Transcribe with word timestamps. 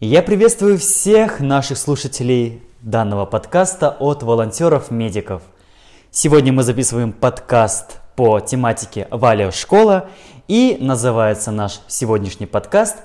Я 0.00 0.22
приветствую 0.22 0.76
всех 0.76 1.38
наших 1.38 1.78
слушателей 1.78 2.60
данного 2.82 3.26
подкаста 3.26 3.90
от 4.00 4.24
волонтеров-медиков. 4.24 5.40
Сегодня 6.10 6.52
мы 6.52 6.64
записываем 6.64 7.12
подкаст 7.12 8.00
по 8.16 8.40
тематике 8.40 9.06
«Валя 9.12 9.52
школа» 9.52 10.10
и 10.48 10.76
называется 10.80 11.52
наш 11.52 11.80
сегодняшний 11.86 12.46
подкаст 12.46 12.96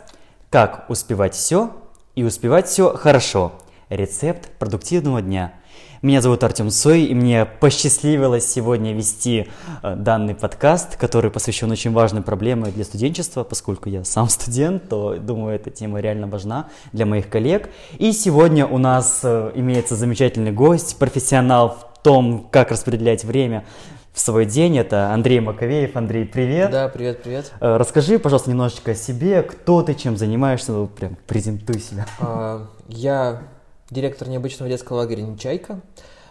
«Как 0.50 0.90
успевать 0.90 1.36
все 1.36 1.78
и 2.16 2.24
успевать 2.24 2.68
все 2.68 2.98
хорошо. 2.98 3.52
Рецепт 3.90 4.50
продуктивного 4.58 5.22
дня». 5.22 5.54
Меня 6.02 6.22
зовут 6.22 6.46
Артем 6.46 6.70
Сой, 6.70 7.04
и 7.04 7.14
мне 7.14 7.46
посчастливилось 7.46 8.50
сегодня 8.50 8.94
вести 8.94 9.50
э, 9.84 9.96
данный 9.98 10.34
подкаст, 10.34 10.96
который 10.96 11.30
посвящен 11.30 11.70
очень 11.72 11.92
важной 11.92 12.22
проблеме 12.22 12.68
для 12.68 12.86
студенчества, 12.86 13.44
поскольку 13.44 13.90
я 13.90 14.06
сам 14.06 14.30
студент, 14.30 14.88
то 14.88 15.16
думаю, 15.16 15.56
эта 15.56 15.72
тема 15.72 16.00
реально 16.00 16.28
важна 16.28 16.70
для 16.94 17.06
моих 17.06 17.28
коллег. 17.28 17.70
И 17.98 18.14
сегодня 18.14 18.66
у 18.66 18.78
нас 18.78 19.20
э, 19.24 19.52
имеется 19.56 19.98
замечательный 19.98 20.54
гость, 20.54 20.98
профессионал 20.98 21.76
в 21.76 22.02
том, 22.02 22.48
как 22.50 22.72
распределять 22.72 23.26
время 23.26 23.66
в 24.14 24.22
свой 24.22 24.46
день. 24.46 24.78
Это 24.78 25.12
Андрей 25.12 25.42
Маковеев. 25.42 25.98
Андрей, 25.98 26.24
привет. 26.24 26.72
Да, 26.72 26.88
привет, 26.88 27.24
привет. 27.24 27.52
Э, 27.60 27.76
расскажи, 27.76 28.20
пожалуйста, 28.20 28.50
немножечко 28.50 28.92
о 28.92 28.96
себе. 28.96 29.44
Кто 29.44 29.82
ты, 29.82 29.96
чем 29.96 30.16
занимаешься? 30.16 30.72
Ну, 30.72 30.88
прям 30.88 31.18
презентуй 31.28 31.82
себя. 31.82 32.06
А, 32.22 32.68
я 32.88 33.42
директор 33.90 34.28
необычного 34.28 34.70
детского 34.70 34.98
лагеря 34.98 35.22
«Нечайка». 35.22 35.82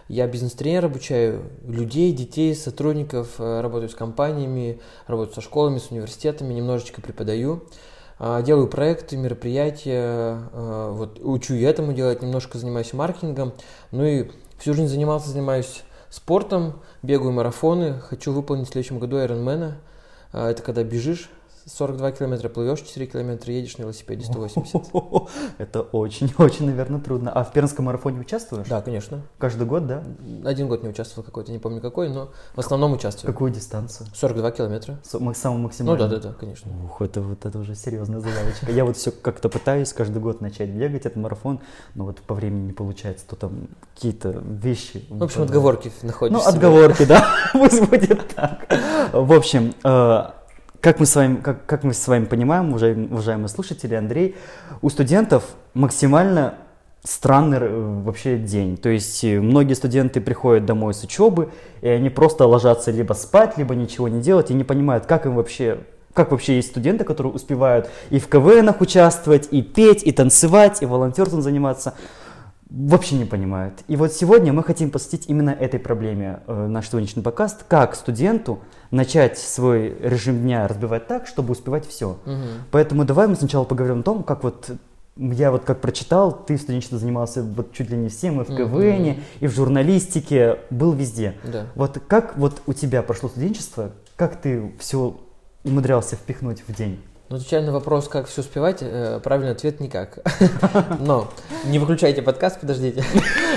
Я 0.09 0.27
бизнес-тренер, 0.27 0.87
обучаю 0.87 1.51
людей, 1.67 2.12
детей, 2.12 2.55
сотрудников, 2.55 3.34
э, 3.39 3.61
работаю 3.61 3.91
с 3.91 3.95
компаниями, 3.95 4.81
работаю 5.07 5.34
со 5.34 5.41
школами, 5.42 5.78
с 5.78 5.91
университетами, 5.91 6.55
немножечко 6.55 7.03
преподаю. 7.03 7.65
А, 8.19 8.41
делаю 8.42 8.69
проекты, 8.69 9.19
мероприятия, 9.19 10.48
э, 10.53 10.91
вот, 10.92 11.20
учу 11.20 11.55
и 11.55 11.61
этому 11.61 11.92
делать, 11.92 12.23
немножко 12.23 12.56
занимаюсь 12.56 12.95
маркетингом. 12.95 13.53
Ну 13.93 14.05
и 14.05 14.31
всю 14.59 14.72
жизнь 14.72 14.89
занимался, 14.89 15.28
занимаюсь 15.28 15.83
спортом, 16.09 16.81
бегаю 17.03 17.33
марафоны, 17.33 18.00
хочу 18.00 18.33
выполнить 18.33 18.69
в 18.69 18.72
следующем 18.72 18.98
году 18.98 19.19
Ironman. 19.19 19.75
А, 20.33 20.50
это 20.50 20.62
когда 20.62 20.84
бежишь 20.84 21.31
42 21.69 22.12
километра 22.12 22.48
плывешь, 22.48 22.80
4 22.80 23.06
километра 23.06 23.52
едешь 23.52 23.77
на 23.78 23.83
велосипеде 23.83 24.24
180. 24.24 24.91
Это 25.58 25.83
очень-очень, 25.83 26.66
наверное, 26.66 27.00
трудно. 27.00 27.30
А 27.30 27.44
в 27.44 27.52
Пермском 27.52 27.84
марафоне 27.86 28.20
участвуешь? 28.20 28.66
Да, 28.69 28.80
конечно. 28.80 29.22
Каждый 29.38 29.66
год, 29.66 29.86
да? 29.86 30.02
Один 30.44 30.69
год 30.69 30.83
не 30.83 30.88
участвовал 30.88 31.25
какой-то, 31.25 31.52
не 31.52 31.58
помню 31.58 31.80
какой, 31.80 32.08
но 32.08 32.30
в 32.55 32.60
основном 32.60 32.92
участвую. 32.92 33.33
Какую 33.33 33.52
дистанцию? 33.52 34.06
42 34.14 34.50
километра. 34.52 34.98
Самую 35.02 35.34
максимальную? 35.62 36.08
Ну 36.08 36.10
да, 36.10 36.20
да, 36.20 36.28
да, 36.28 36.34
конечно. 36.34 36.72
Ух, 36.84 37.02
это 37.02 37.20
вот 37.20 37.44
это 37.44 37.58
уже 37.58 37.75
серьезная 37.75 38.20
заявочка. 38.20 38.70
Я 38.72 38.84
вот 38.84 38.97
все 38.97 39.10
как-то 39.10 39.48
пытаюсь 39.48 39.92
каждый 39.92 40.22
год 40.22 40.41
начать 40.41 40.70
бегать 40.70 41.06
этот 41.06 41.16
марафон, 41.16 41.60
но 41.94 42.05
вот 42.05 42.20
по 42.20 42.34
времени 42.34 42.66
не 42.66 42.72
получается, 42.72 43.27
то 43.28 43.36
там 43.36 43.69
какие-то 43.94 44.30
вещи. 44.30 45.05
В 45.10 45.22
общем, 45.22 45.42
отговорки 45.42 45.92
находишь. 46.03 46.36
Ну, 46.36 46.42
отговорки, 46.42 47.05
да, 47.05 47.27
пусть 47.53 47.86
будет 47.88 48.34
так. 48.34 48.66
В 49.12 49.32
общем, 49.32 49.75
э, 49.84 50.25
как 50.81 51.01
мы 51.01 51.07
с 51.07 51.17
вами, 51.17 51.37
как, 51.37 51.67
как 51.67 51.84
мы 51.84 51.93
с 51.93 52.07
вами 52.07 52.25
понимаем, 52.25 52.71
уважаемые, 52.71 53.09
уважаемые 53.09 53.48
слушатели, 53.48 53.95
Андрей, 53.95 54.37
у 54.81 54.91
студентов 54.91 55.45
максимально 55.75 56.55
странный 57.03 57.59
э, 57.61 58.03
вообще 58.05 58.39
день. 58.39 58.77
То 58.77 58.89
есть 58.89 59.25
э, 59.25 59.41
многие 59.41 59.75
студенты 59.75 60.21
приходят 60.21 60.67
домой 60.67 60.95
с 60.95 61.03
учебы, 61.03 61.51
и 61.81 61.89
они 61.89 62.11
просто 62.11 62.47
ложатся 62.47 62.91
либо 62.91 63.15
спать, 63.15 63.59
либо 63.59 63.75
ничего 63.75 64.09
не 64.09 64.21
делать, 64.21 64.51
и 64.51 64.55
не 64.55 64.65
понимают, 64.65 65.06
как 65.06 65.27
им 65.27 65.34
вообще 65.34 65.79
как 66.15 66.33
вообще 66.33 66.56
есть 66.56 66.71
студенты, 66.71 67.05
которые 67.05 67.33
успевают 67.33 67.89
и 68.11 68.19
в 68.19 68.27
КВНах 68.29 68.81
участвовать, 68.81 69.49
и 69.53 69.62
петь, 69.62 70.03
и 70.03 70.11
танцевать, 70.11 70.83
и 70.83 70.87
волонтерством 70.87 71.43
заниматься 71.43 71.94
вообще 72.71 73.17
не 73.17 73.25
понимают. 73.25 73.83
И 73.89 73.97
вот 73.97 74.12
сегодня 74.12 74.53
мы 74.53 74.62
хотим 74.62 74.91
посвятить 74.91 75.29
именно 75.29 75.51
этой 75.51 75.81
проблеме 75.81 76.41
э, 76.47 76.67
наш 76.67 76.89
сегодняшний 76.89 77.23
подкаст, 77.23 77.65
как 77.67 77.95
студенту 77.95 78.61
начать 78.91 79.39
свой 79.39 79.97
режим 80.01 80.43
дня 80.43 80.69
разбивать 80.69 81.06
так, 81.06 81.27
чтобы 81.27 81.53
успевать 81.53 81.87
все. 81.87 82.19
Угу. 82.27 82.67
Поэтому 82.71 83.05
давай 83.05 83.27
мы 83.27 83.37
сначала 83.37 83.65
поговорим 83.65 84.01
о 84.01 84.03
том, 84.03 84.23
как 84.23 84.45
вот 84.45 84.71
я 85.17 85.51
вот 85.51 85.65
как 85.65 85.81
прочитал, 85.81 86.33
ты 86.33 86.56
в 86.56 86.61
студенчестве 86.61 86.99
занимался 86.99 87.43
вот 87.43 87.73
чуть 87.73 87.91
ли 87.91 87.97
не 87.97 88.09
всем, 88.09 88.41
и 88.41 88.45
в 88.45 88.55
КВН, 88.55 88.83
mm 88.83 89.21
и 89.41 89.47
в 89.47 89.53
журналистике, 89.53 90.59
был 90.71 90.93
везде. 90.93 91.35
Да. 91.45 91.67
Вот 91.75 92.00
как 92.06 92.37
вот 92.37 92.62
у 92.67 92.73
тебя 92.73 93.03
прошло 93.03 93.29
студенчество, 93.29 93.91
как 94.17 94.41
ты 94.41 94.73
все 94.79 95.19
умудрялся 95.65 96.17
впихнуть 96.17 96.62
в 96.67 96.75
день? 96.75 97.00
Ну, 97.31 97.37
отвечая 97.37 97.61
на 97.61 97.72
вопрос, 97.72 98.09
как 98.09 98.27
все 98.27 98.41
успевать, 98.41 98.78
э, 98.81 99.21
правильный 99.22 99.53
ответ 99.53 99.81
никак. 99.81 100.19
Но 100.99 101.28
не 101.66 101.78
выключайте 101.78 102.22
подкаст, 102.22 102.61
подождите. 102.61 103.05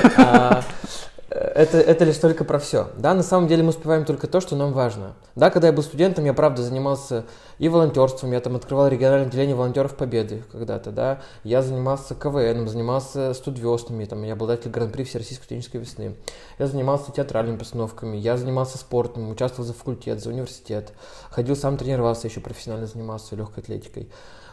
Это, 1.53 1.79
это 1.79 2.05
лишь 2.05 2.17
только 2.17 2.45
про 2.45 2.59
все. 2.59 2.87
Да, 2.97 3.13
на 3.13 3.23
самом 3.23 3.49
деле 3.49 3.61
мы 3.61 3.69
успеваем 3.69 4.05
только 4.05 4.27
то, 4.27 4.39
что 4.39 4.55
нам 4.55 4.71
важно. 4.71 5.15
Да, 5.35 5.49
когда 5.49 5.67
я 5.67 5.73
был 5.73 5.83
студентом, 5.83 6.23
я 6.23 6.33
правда 6.33 6.63
занимался 6.63 7.25
и 7.59 7.67
волонтерством, 7.67 8.31
я 8.31 8.39
там 8.39 8.55
открывал 8.55 8.87
региональное 8.87 9.27
отделение 9.27 9.55
волонтеров 9.55 9.95
Победы 9.95 10.43
когда-то, 10.51 10.91
да. 10.91 11.21
Я 11.43 11.61
занимался 11.61 12.15
КВН, 12.15 12.69
занимался 12.69 13.33
студвестами, 13.33 14.05
там, 14.05 14.23
я 14.23 14.33
обладатель 14.33 14.71
Гран-при 14.71 15.03
Всероссийской 15.03 15.43
студенческой 15.43 15.77
весны. 15.77 16.15
Я 16.57 16.67
занимался 16.67 17.11
театральными 17.11 17.57
постановками, 17.57 18.15
я 18.15 18.37
занимался 18.37 18.77
спортом, 18.77 19.29
участвовал 19.29 19.67
за 19.67 19.73
факультет, 19.73 20.21
за 20.21 20.29
университет. 20.29 20.93
Ходил 21.31 21.57
сам 21.57 21.75
тренировался, 21.75 22.27
еще 22.27 22.39
профессионально 22.39 22.87
занимался 22.87 23.35
легкой 23.35 23.59
атлетикой. 23.59 24.09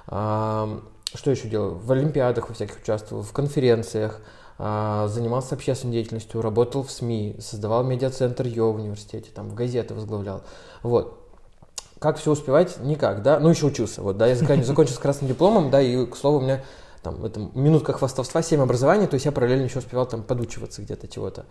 А, 0.09 0.81
что 1.15 1.31
еще 1.31 1.49
делал? 1.49 1.77
В 1.77 1.93
олимпиадах 1.93 2.49
во 2.49 2.55
всяких 2.55 2.81
участвовал, 2.81 3.23
в 3.23 3.33
конференциях. 3.33 4.21
А, 4.59 5.07
занимался 5.07 5.55
общественной 5.55 5.93
деятельностью, 5.93 6.43
работал 6.43 6.83
в 6.83 6.91
СМИ, 6.91 7.37
создавал 7.39 7.85
медиацентр 7.85 8.47
ЙО 8.47 8.73
в 8.73 8.77
университете, 8.77 9.31
там, 9.33 9.55
газеты 9.55 9.95
возглавлял. 9.95 10.43
Вот. 10.83 11.19
Как 12.01 12.17
все 12.19 12.33
успевать? 12.33 12.79
Никак, 12.81 13.23
да? 13.23 13.39
Ну, 13.39 13.51
еще 13.51 13.67
учился, 13.67 14.03
вот, 14.03 14.17
да, 14.17 14.27
я 14.27 14.35
закончил 14.35 14.95
с 14.95 14.99
красным 14.99 15.29
дипломом, 15.29 15.71
да, 15.71 15.81
и, 15.81 16.07
к 16.07 16.17
слову, 16.17 16.39
у 16.39 16.41
меня 16.41 16.63
там, 17.03 17.25
это 17.25 17.41
минутка 17.55 17.93
хвастовства, 17.93 18.43
7 18.43 18.61
образований, 18.61 19.07
то 19.07 19.15
есть 19.15 19.27
я 19.27 19.33
параллельно 19.33 19.65
еще 19.65 19.79
успевал 19.79 20.07
там 20.07 20.23
подучиваться 20.23 20.83
где-то 20.83 21.07
чего-то. 21.07 21.47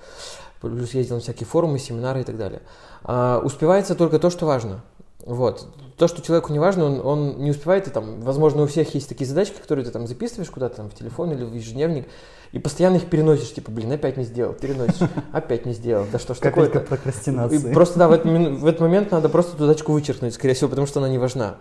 Плюс 0.61 0.93
ездил 0.93 1.15
на 1.15 1.21
всякие 1.21 1.47
форумы, 1.47 1.79
семинары 1.79 2.21
и 2.21 2.23
так 2.23 2.37
далее. 2.37 2.61
А, 3.03 3.39
успевается 3.43 3.95
только 3.95 4.19
то, 4.19 4.29
что 4.29 4.45
важно. 4.45 4.83
Вот. 5.27 5.67
То, 5.97 6.07
что 6.07 6.21
человеку 6.21 6.53
не 6.53 6.59
важно, 6.59 6.85
он, 6.85 7.05
он 7.05 7.43
не 7.43 7.51
успевает, 7.51 7.87
и 7.87 7.91
там, 7.91 8.21
возможно, 8.21 8.63
у 8.63 8.67
всех 8.67 8.95
есть 8.95 9.09
такие 9.09 9.27
задачки, 9.27 9.59
которые 9.61 9.83
ты 9.83 9.91
там 9.91 10.07
записываешь 10.07 10.49
куда-то 10.49 10.77
там 10.77 10.89
в 10.89 10.95
телефон 10.95 11.33
или 11.33 11.43
в 11.43 11.53
ежедневник, 11.53 12.07
и 12.53 12.59
постоянно 12.59 12.95
их 12.95 13.09
переносишь, 13.09 13.53
типа, 13.53 13.71
блин, 13.71 13.91
опять 13.91 14.15
не 14.15 14.23
сделал, 14.23 14.53
переносишь, 14.53 15.09
опять 15.33 15.65
не 15.65 15.73
сделал, 15.73 16.05
да 16.09 16.17
что 16.17 16.33
ж 16.33 16.37
такое 16.37 16.67
Капелька 16.67 16.87
прокрастинации. 16.87 17.73
Просто, 17.73 17.99
да, 17.99 18.07
в 18.07 18.13
этот, 18.13 18.25
в 18.25 18.65
этот 18.65 18.79
момент 18.79 19.11
надо 19.11 19.27
просто 19.27 19.55
эту 19.55 19.65
задачку 19.65 19.91
вычеркнуть, 19.91 20.33
скорее 20.33 20.53
всего, 20.53 20.69
потому 20.69 20.87
что 20.87 20.99
она 20.99 21.09
не 21.09 21.17
важна. 21.17 21.57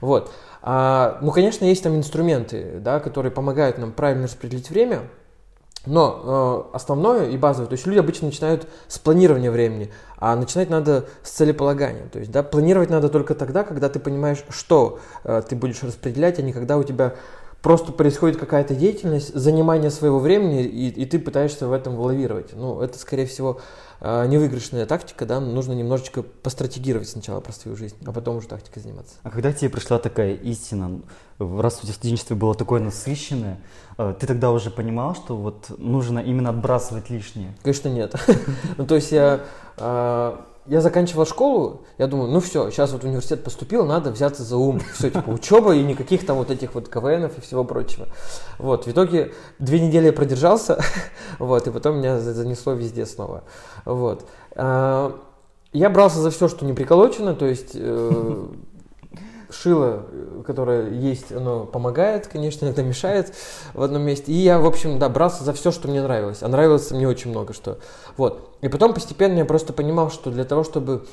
Вот. 0.00 0.32
А, 0.62 1.18
ну, 1.20 1.30
конечно, 1.30 1.66
есть 1.66 1.82
там 1.82 1.94
инструменты, 1.94 2.80
да, 2.80 3.00
которые 3.00 3.32
помогают 3.32 3.76
нам 3.76 3.92
правильно 3.92 4.24
распределить 4.24 4.70
время, 4.70 5.02
но 5.86 6.68
э, 6.72 6.76
основное 6.76 7.30
и 7.30 7.36
базовое, 7.38 7.68
то 7.68 7.72
есть 7.72 7.86
люди 7.86 7.98
обычно 7.98 8.26
начинают 8.26 8.68
с 8.86 8.98
планирования 8.98 9.50
времени, 9.50 9.90
а 10.18 10.36
начинать 10.36 10.68
надо 10.68 11.06
с 11.22 11.30
целеполагания. 11.30 12.06
То 12.12 12.18
есть 12.18 12.30
да, 12.30 12.42
планировать 12.42 12.90
надо 12.90 13.08
только 13.08 13.34
тогда, 13.34 13.64
когда 13.64 13.88
ты 13.88 13.98
понимаешь, 13.98 14.44
что 14.50 15.00
э, 15.24 15.42
ты 15.48 15.56
будешь 15.56 15.82
распределять, 15.82 16.38
а 16.38 16.42
не 16.42 16.52
когда 16.52 16.76
у 16.76 16.82
тебя 16.82 17.14
просто 17.62 17.92
происходит 17.92 18.38
какая-то 18.38 18.74
деятельность, 18.74 19.34
занимание 19.34 19.90
своего 19.90 20.18
времени, 20.18 20.64
и, 20.64 20.88
и 20.88 21.04
ты 21.04 21.18
пытаешься 21.18 21.66
в 21.66 21.72
этом 21.72 21.98
лавировать. 21.98 22.54
Ну, 22.54 22.80
это, 22.80 22.98
скорее 22.98 23.26
всего, 23.26 23.60
э, 24.00 24.26
невыигрышная 24.26 24.86
тактика, 24.86 25.26
да, 25.26 25.40
нужно 25.40 25.72
немножечко 25.72 26.22
постратегировать 26.22 27.08
сначала 27.08 27.40
про 27.40 27.52
свою 27.52 27.76
жизнь, 27.76 27.96
а 28.06 28.12
потом 28.12 28.36
уже 28.36 28.48
тактикой 28.48 28.82
заниматься. 28.82 29.14
А 29.22 29.30
когда 29.30 29.52
тебе 29.52 29.70
пришла 29.70 29.98
такая 29.98 30.34
истина, 30.34 31.00
раз 31.38 31.78
у 31.78 31.82
тебя 31.82 31.92
студенчество 31.92 32.34
было 32.34 32.54
такое 32.54 32.80
насыщенное, 32.80 33.60
э, 33.98 34.14
ты 34.18 34.26
тогда 34.26 34.50
уже 34.52 34.70
понимал, 34.70 35.14
что 35.14 35.36
вот 35.36 35.66
нужно 35.78 36.20
именно 36.20 36.50
отбрасывать 36.50 37.10
лишнее? 37.10 37.54
Конечно, 37.62 37.88
нет. 37.88 38.14
Ну, 38.76 38.86
то 38.86 38.94
есть 38.94 39.12
я 39.12 39.40
э, 39.76 40.36
я 40.66 40.80
заканчивал 40.80 41.26
школу, 41.26 41.82
я 41.98 42.06
думаю, 42.06 42.30
ну 42.30 42.40
все, 42.40 42.70
сейчас 42.70 42.92
вот 42.92 43.02
в 43.02 43.06
университет 43.06 43.42
поступил, 43.42 43.86
надо 43.86 44.10
взяться 44.10 44.42
за 44.42 44.56
ум. 44.56 44.80
Все, 44.94 45.10
типа 45.10 45.30
учеба 45.30 45.74
и 45.74 45.82
никаких 45.82 46.26
там 46.26 46.36
вот 46.36 46.50
этих 46.50 46.74
вот 46.74 46.88
КВНов 46.88 47.36
и 47.38 47.40
всего 47.40 47.64
прочего. 47.64 48.06
Вот, 48.58 48.86
в 48.86 48.90
итоге 48.90 49.32
две 49.58 49.80
недели 49.80 50.06
я 50.06 50.12
продержался, 50.12 50.82
вот, 51.38 51.66
и 51.66 51.70
потом 51.70 51.98
меня 51.98 52.20
занесло 52.20 52.74
везде 52.74 53.06
снова. 53.06 53.44
Вот. 53.84 54.26
А, 54.54 55.18
я 55.72 55.88
брался 55.88 56.18
за 56.18 56.30
все, 56.30 56.48
что 56.48 56.64
не 56.64 56.72
приколочено, 56.72 57.34
то 57.34 57.46
есть 57.46 57.72
э, 57.74 58.46
шило, 59.52 60.06
которое 60.46 60.90
есть, 60.90 61.32
оно 61.32 61.64
помогает, 61.64 62.26
конечно, 62.26 62.64
иногда 62.64 62.82
мешает 62.82 63.34
в 63.74 63.82
одном 63.82 64.02
месте. 64.02 64.32
И 64.32 64.36
я, 64.36 64.58
в 64.58 64.66
общем, 64.66 64.98
да, 64.98 65.08
брался 65.08 65.44
за 65.44 65.52
все, 65.52 65.70
что 65.70 65.88
мне 65.88 66.02
нравилось. 66.02 66.42
А 66.42 66.48
нравилось 66.48 66.90
мне 66.90 67.08
очень 67.08 67.30
много 67.30 67.52
что. 67.52 67.78
Вот. 68.16 68.56
И 68.60 68.68
потом 68.68 68.94
постепенно 68.94 69.38
я 69.38 69.44
просто 69.44 69.72
понимал, 69.72 70.10
что 70.10 70.30
для 70.30 70.44
того, 70.44 70.64
чтобы 70.64 71.04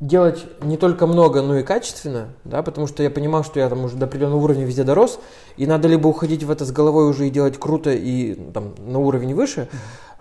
делать 0.00 0.46
не 0.62 0.78
только 0.78 1.06
много, 1.06 1.42
но 1.42 1.58
и 1.58 1.62
качественно, 1.62 2.28
да, 2.44 2.62
потому 2.62 2.86
что 2.86 3.02
я 3.02 3.10
понимал, 3.10 3.44
что 3.44 3.60
я 3.60 3.68
там 3.68 3.84
уже 3.84 3.96
до 3.96 4.06
определенного 4.06 4.40
уровня 4.40 4.64
везде 4.64 4.82
дорос, 4.82 5.20
и 5.58 5.66
надо 5.66 5.88
либо 5.88 6.08
уходить 6.08 6.42
в 6.42 6.50
это 6.50 6.64
с 6.64 6.72
головой 6.72 7.08
уже 7.08 7.26
и 7.26 7.30
делать 7.30 7.58
круто 7.58 7.90
и 7.90 8.34
там 8.52 8.74
на 8.78 8.98
уровень 8.98 9.34
выше, 9.34 9.68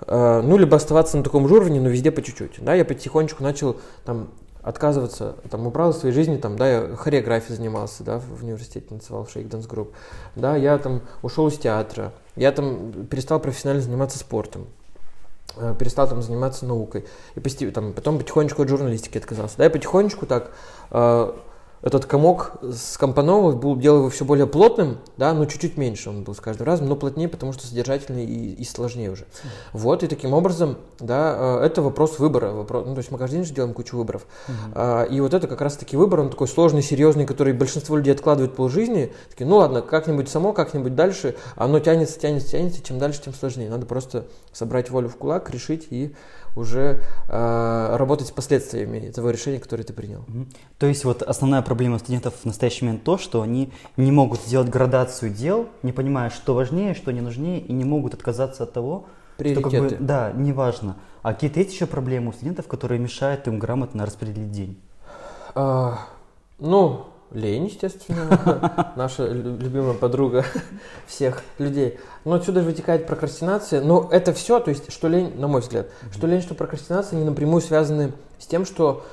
э, 0.05 0.41
ну, 0.43 0.57
либо 0.57 0.75
оставаться 0.75 1.15
на 1.17 1.23
таком 1.23 1.47
же 1.47 1.55
уровне, 1.55 1.79
но 1.79 1.87
везде 1.87 2.11
по 2.11 2.21
чуть-чуть, 2.21 2.55
да, 2.59 2.75
я 2.75 2.83
потихонечку 2.83 3.41
начал 3.41 3.77
там 4.03 4.27
отказываться, 4.61 5.35
там, 5.49 5.67
убрал 5.67 5.91
в 5.91 5.95
своей 5.95 6.13
жизни, 6.13 6.37
там, 6.37 6.57
да, 6.57 6.69
я 6.69 6.95
хореографией 6.95 7.55
занимался, 7.55 8.03
да, 8.03 8.19
в 8.19 8.43
университете 8.43 8.87
танцевал 8.87 9.25
в 9.25 9.35
Shake 9.35 9.49
Dance 9.49 9.69
Group, 9.69 9.89
да, 10.35 10.55
я 10.55 10.77
там 10.77 11.01
ушел 11.21 11.47
из 11.47 11.57
театра, 11.57 12.11
я 12.35 12.51
там 12.51 13.05
перестал 13.05 13.39
профессионально 13.39 13.83
заниматься 13.83 14.19
спортом, 14.19 14.67
Э, 15.55 15.75
перестал 15.77 16.07
там 16.07 16.21
заниматься 16.21 16.65
наукой. 16.65 17.05
И 17.35 17.39
постепенно, 17.39 17.73
там, 17.73 17.93
потом 17.93 18.17
потихонечку 18.17 18.61
от 18.61 18.69
журналистики 18.69 19.17
отказался. 19.17 19.57
Да, 19.57 19.65
и 19.65 19.69
потихонечку 19.69 20.25
так 20.25 20.51
э, 20.91 21.33
этот 21.81 22.05
комок 22.05 22.53
скомпоновал, 22.73 23.53
был, 23.53 23.75
делал 23.75 23.99
его 23.99 24.09
все 24.09 24.25
более 24.25 24.47
плотным, 24.47 24.97
да, 25.17 25.33
но 25.33 25.45
чуть-чуть 25.45 25.77
меньше 25.77 26.09
он 26.09 26.23
был 26.23 26.35
с 26.35 26.39
каждым 26.39 26.67
разом, 26.67 26.87
но 26.87 26.95
плотнее, 26.95 27.27
потому 27.27 27.53
что 27.53 27.65
содержательнее 27.65 28.25
и, 28.25 28.53
и 28.53 28.63
сложнее 28.65 29.11
уже. 29.11 29.23
Mm. 29.23 29.47
Вот, 29.73 30.03
и 30.03 30.07
таким 30.07 30.33
образом, 30.33 30.77
да, 30.99 31.59
э, 31.61 31.65
это 31.65 31.81
вопрос 31.81 32.19
выбора. 32.19 32.51
Вопрос, 32.51 32.85
ну, 32.85 32.93
то 32.93 32.99
есть 32.99 33.11
мы 33.11 33.17
каждый 33.17 33.35
день 33.35 33.45
же 33.45 33.53
делаем 33.53 33.73
кучу 33.73 33.97
выборов. 33.97 34.25
Mm-hmm. 34.47 35.09
И 35.09 35.21
вот 35.21 35.33
это 35.33 35.47
как 35.47 35.61
раз-таки 35.61 35.95
выбор, 35.95 36.21
он 36.21 36.29
такой 36.29 36.47
сложный, 36.47 36.81
серьезный, 36.81 37.25
который 37.25 37.53
большинство 37.53 37.97
людей 37.97 38.13
откладывает 38.13 38.55
полжизни. 38.55 39.13
Такие, 39.29 39.47
ну 39.47 39.57
ладно, 39.57 39.81
как-нибудь 39.81 40.29
само, 40.29 40.53
как-нибудь 40.53 40.95
дальше, 40.95 41.35
оно 41.55 41.79
тянется, 41.79 42.19
тянется, 42.19 42.49
тянется, 42.49 42.83
чем 42.83 42.99
дальше, 42.99 43.21
тем 43.23 43.33
сложнее. 43.33 43.69
Надо 43.69 43.85
просто 43.85 44.25
собрать 44.51 44.89
волю 44.89 45.09
в 45.09 45.15
кулак, 45.15 45.49
решить 45.49 45.87
и 45.89 46.13
уже 46.55 47.01
э, 47.27 47.95
работать 47.97 48.27
с 48.27 48.31
последствиями 48.31 49.11
того 49.11 49.29
решения, 49.31 49.59
которое 49.59 49.83
ты 49.83 49.93
принял. 49.93 50.25
То 50.77 50.87
есть 50.87 51.05
вот 51.05 51.21
основная 51.21 51.61
проблема 51.61 51.99
студентов 51.99 52.35
в 52.35 52.45
настоящий 52.45 52.85
момент 52.85 53.03
то, 53.03 53.17
что 53.17 53.41
они 53.41 53.71
не 53.97 54.11
могут 54.11 54.41
сделать 54.41 54.69
градацию 54.69 55.31
дел, 55.31 55.67
не 55.83 55.91
понимая, 55.91 56.29
что 56.29 56.53
важнее, 56.53 56.93
что 56.93 57.11
не 57.11 57.21
нужнее, 57.21 57.59
и 57.59 57.73
не 57.73 57.85
могут 57.85 58.13
отказаться 58.13 58.63
от 58.63 58.73
того, 58.73 59.07
что 59.39 59.61
как 59.61 59.71
бы, 59.71 59.97
да, 59.99 60.31
неважно. 60.35 60.97
А 61.21 61.33
какие-то 61.33 61.59
есть 61.59 61.73
еще 61.73 61.85
проблемы 61.85 62.29
у 62.29 62.33
студентов, 62.33 62.67
которые 62.67 62.99
мешают 62.99 63.47
им 63.47 63.59
грамотно 63.59 64.05
распределить 64.05 64.51
день? 64.51 64.81
А, 65.55 66.07
ну, 66.59 67.07
Лень, 67.31 67.67
естественно, 67.67 68.93
наша 68.95 69.27
любимая 69.27 69.93
подруга 69.93 70.45
всех 71.05 71.43
людей. 71.59 71.99
Но 72.25 72.33
отсюда 72.33 72.61
вытекает 72.61 73.05
прокрастинация. 73.05 73.81
Но 73.81 74.09
это 74.11 74.33
все, 74.33 74.59
то 74.59 74.69
есть, 74.69 74.91
что 74.91 75.07
лень, 75.07 75.39
на 75.39 75.47
мой 75.47 75.61
взгляд, 75.61 75.87
что 76.11 76.25
лень, 76.25 76.41
что 76.41 76.55
прокрастинация, 76.55 77.17
они 77.17 77.25
напрямую 77.25 77.61
связаны 77.61 78.13
с 78.39 78.47
тем, 78.47 78.65
что 78.65 79.05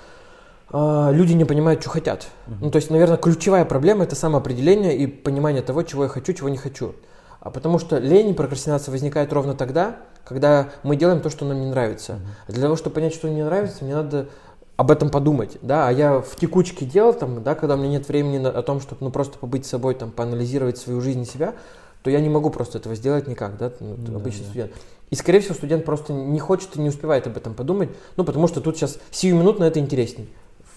э, 0.73 1.09
люди 1.13 1.35
не 1.35 1.45
понимают, 1.45 1.83
что 1.83 1.91
хотят. 1.91 2.29
Ну, 2.47 2.71
то 2.71 2.77
есть, 2.77 2.91
наверное, 2.91 3.19
ключевая 3.19 3.67
проблема 3.67 4.05
это 4.05 4.15
самоопределение 4.15 4.97
и 4.97 5.07
понимание 5.07 5.61
того, 5.61 5.83
чего 5.83 6.05
я 6.05 6.09
хочу, 6.09 6.33
чего 6.33 6.49
не 6.49 6.57
хочу. 6.57 6.95
А 7.41 7.51
потому 7.51 7.79
что 7.79 7.99
лень 7.99 8.31
и 8.31 8.35
прокрастинация 8.35 8.93
возникает 8.93 9.33
ровно 9.33 9.55
тогда, 9.55 9.97
когда 10.25 10.71
мы 10.83 10.97
делаем 10.97 11.21
то, 11.21 11.31
что 11.31 11.45
нам 11.45 11.61
не 11.61 11.67
нравится. 11.67 12.19
А 12.49 12.53
для 12.53 12.62
того, 12.62 12.77
чтобы 12.77 12.95
понять, 12.95 13.15
что 13.15 13.29
мне 13.29 13.45
нравится, 13.45 13.85
мне 13.85 13.95
надо 13.95 14.29
об 14.76 14.90
этом 14.90 15.08
подумать, 15.08 15.56
да, 15.62 15.88
а 15.88 15.90
я 15.90 16.20
в 16.20 16.37
текучке 16.37 16.84
дел, 16.84 17.14
там, 17.14 17.43
да, 17.43 17.55
когда 17.55 17.75
у 17.75 17.78
меня 17.78 17.90
нет 17.90 18.08
времени 18.08 18.38
на, 18.38 18.50
о 18.50 18.62
том, 18.62 18.81
чтобы, 18.81 18.99
ну, 19.05 19.11
просто 19.11 19.38
побыть 19.38 19.64
с 19.64 19.70
собой, 19.70 19.94
там, 19.94 20.11
поанализировать 20.11 20.76
свою 20.76 21.00
жизнь 21.00 21.23
и 21.23 21.25
себя, 21.25 21.55
то 22.02 22.11
я 22.11 22.20
не 22.20 22.28
могу 22.28 22.50
просто 22.50 22.78
этого 22.78 22.94
сделать 22.94 23.26
никак, 23.26 23.56
да, 23.56 23.73
ну, 23.81 23.96
да 23.96 24.17
обычный 24.17 24.43
да. 24.43 24.49
студент. 24.49 24.73
И, 25.11 25.14
скорее 25.14 25.40
всего, 25.40 25.55
студент 25.55 25.84
просто 25.84 26.12
не 26.12 26.38
хочет 26.38 26.76
и 26.76 26.81
не 26.81 26.90
успевает 26.90 27.26
об 27.26 27.37
этом 27.37 27.55
подумать, 27.55 27.88
ну, 28.17 28.25
потому 28.25 28.49
что 28.49 28.61
тут 28.61 28.76
сейчас 28.76 28.99
сиюминутно 29.11 29.64
это 29.64 29.81
интересней. 29.81 30.28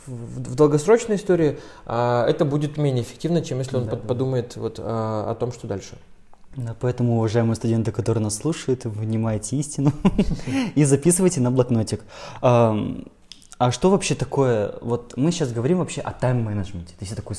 В, 0.05 0.51
в 0.51 0.55
долгосрочной 0.55 1.17
истории 1.17 1.59
а, 1.85 2.25
это 2.27 2.45
будет 2.45 2.77
менее 2.77 3.03
эффективно, 3.03 3.41
чем 3.41 3.59
если 3.59 3.75
он 3.75 3.85
да, 3.85 3.91
под, 3.91 4.01
да. 4.01 4.07
подумает 4.07 4.55
вот, 4.55 4.79
а, 4.79 5.29
о 5.29 5.35
том, 5.35 5.51
что 5.51 5.67
дальше. 5.67 5.97
Да, 6.55 6.75
поэтому, 6.79 7.17
уважаемые 7.17 7.55
студенты, 7.55 7.91
которые 7.91 8.23
нас 8.23 8.37
слушают, 8.37 8.85
внимайте 8.85 9.57
истину 9.57 9.91
и 10.75 10.83
записывайте 10.83 11.41
на 11.41 11.51
блокнотик. 11.51 12.01
А 13.59 13.71
что 13.71 13.89
вообще 13.89 14.15
такое, 14.15 14.75
вот 14.79 15.17
мы 15.17 15.33
сейчас 15.33 15.51
говорим 15.51 15.79
вообще 15.79 15.99
о 15.99 16.13
тайм-менеджменте, 16.13 16.93
то 16.97 17.03
есть 17.03 17.13
такой, 17.13 17.35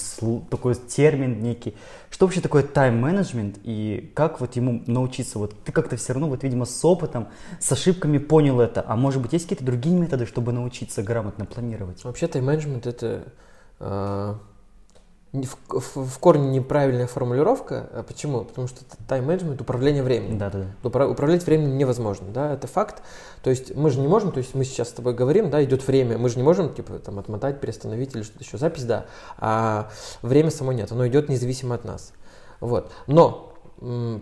такой 0.51 0.75
термин 0.75 1.43
некий. 1.43 1.75
Что 2.11 2.27
вообще 2.27 2.43
такое 2.43 2.63
тайм-менеджмент 2.63 3.59
и 3.65 4.13
как 4.15 4.39
вот 4.39 4.55
ему 4.55 4.83
научиться? 4.87 5.39
Вот 5.39 5.55
ты 5.65 5.73
как-то 5.73 5.97
все 5.97 6.13
равно, 6.13 6.29
вот 6.29 6.43
видимо, 6.45 6.67
с 6.67 6.85
опытом, 6.85 7.29
с 7.59 7.73
ошибками 7.73 8.19
понял 8.19 8.61
это, 8.61 8.85
а 8.87 8.97
может 8.97 9.23
быть 9.23 9.33
есть 9.33 9.47
какие-то 9.47 9.65
другие 9.65 9.97
методы, 9.97 10.27
чтобы 10.27 10.53
научиться 10.53 11.03
грамотно 11.03 11.47
планировать? 11.47 12.05
Вообще 12.05 12.27
тайм-менеджмент 12.27 12.87
это 12.87 13.33
э, 13.79 14.35
в, 15.33 15.57
в, 15.69 16.07
в 16.07 16.19
корне 16.19 16.49
неправильная 16.51 17.07
формулировка. 17.07 17.89
А 17.93 18.03
почему? 18.03 18.45
Потому 18.45 18.67
что 18.67 18.81
тайм-менеджмент– 19.07 19.61
управление 19.63 20.03
временем. 20.03 20.39
Да, 20.39 20.51
да. 20.51 21.09
Управлять 21.09 21.45
временем 21.47 21.79
невозможно, 21.79 22.29
да, 22.33 22.55
это 22.55 22.67
факт. 22.67 23.03
То 23.43 23.51
есть 23.51 23.75
мы 23.77 23.91
же 23.91 24.01
не 24.01 24.09
можем, 24.09 24.33
то 24.33 24.39
есть 24.39 24.55
мы 24.55 24.65
сейчас 24.65 24.89
с 24.89 24.93
тобой 24.93 25.15
говорим, 25.15 25.51
да, 25.51 25.63
идет 25.63 25.87
время, 25.87 26.19
мы 26.19 26.29
же 26.29 26.37
не 26.37 26.43
можем, 26.43 26.75
типа, 26.75 26.99
там, 26.99 27.19
отмотать, 27.19 27.61
перестановить 27.61 28.15
или 28.15 28.23
что-то 28.23 28.45
еще. 28.45 28.59
Запись, 28.59 28.85
да, 28.85 29.07
а 29.39 29.91
время 30.23 30.51
само 30.51 30.73
нет, 30.73 30.91
оно 30.91 31.07
идет 31.07 31.29
независимо 31.29 31.77
от 31.77 31.85
нас. 31.85 32.13
Вот. 32.59 32.91
Но, 33.07 33.55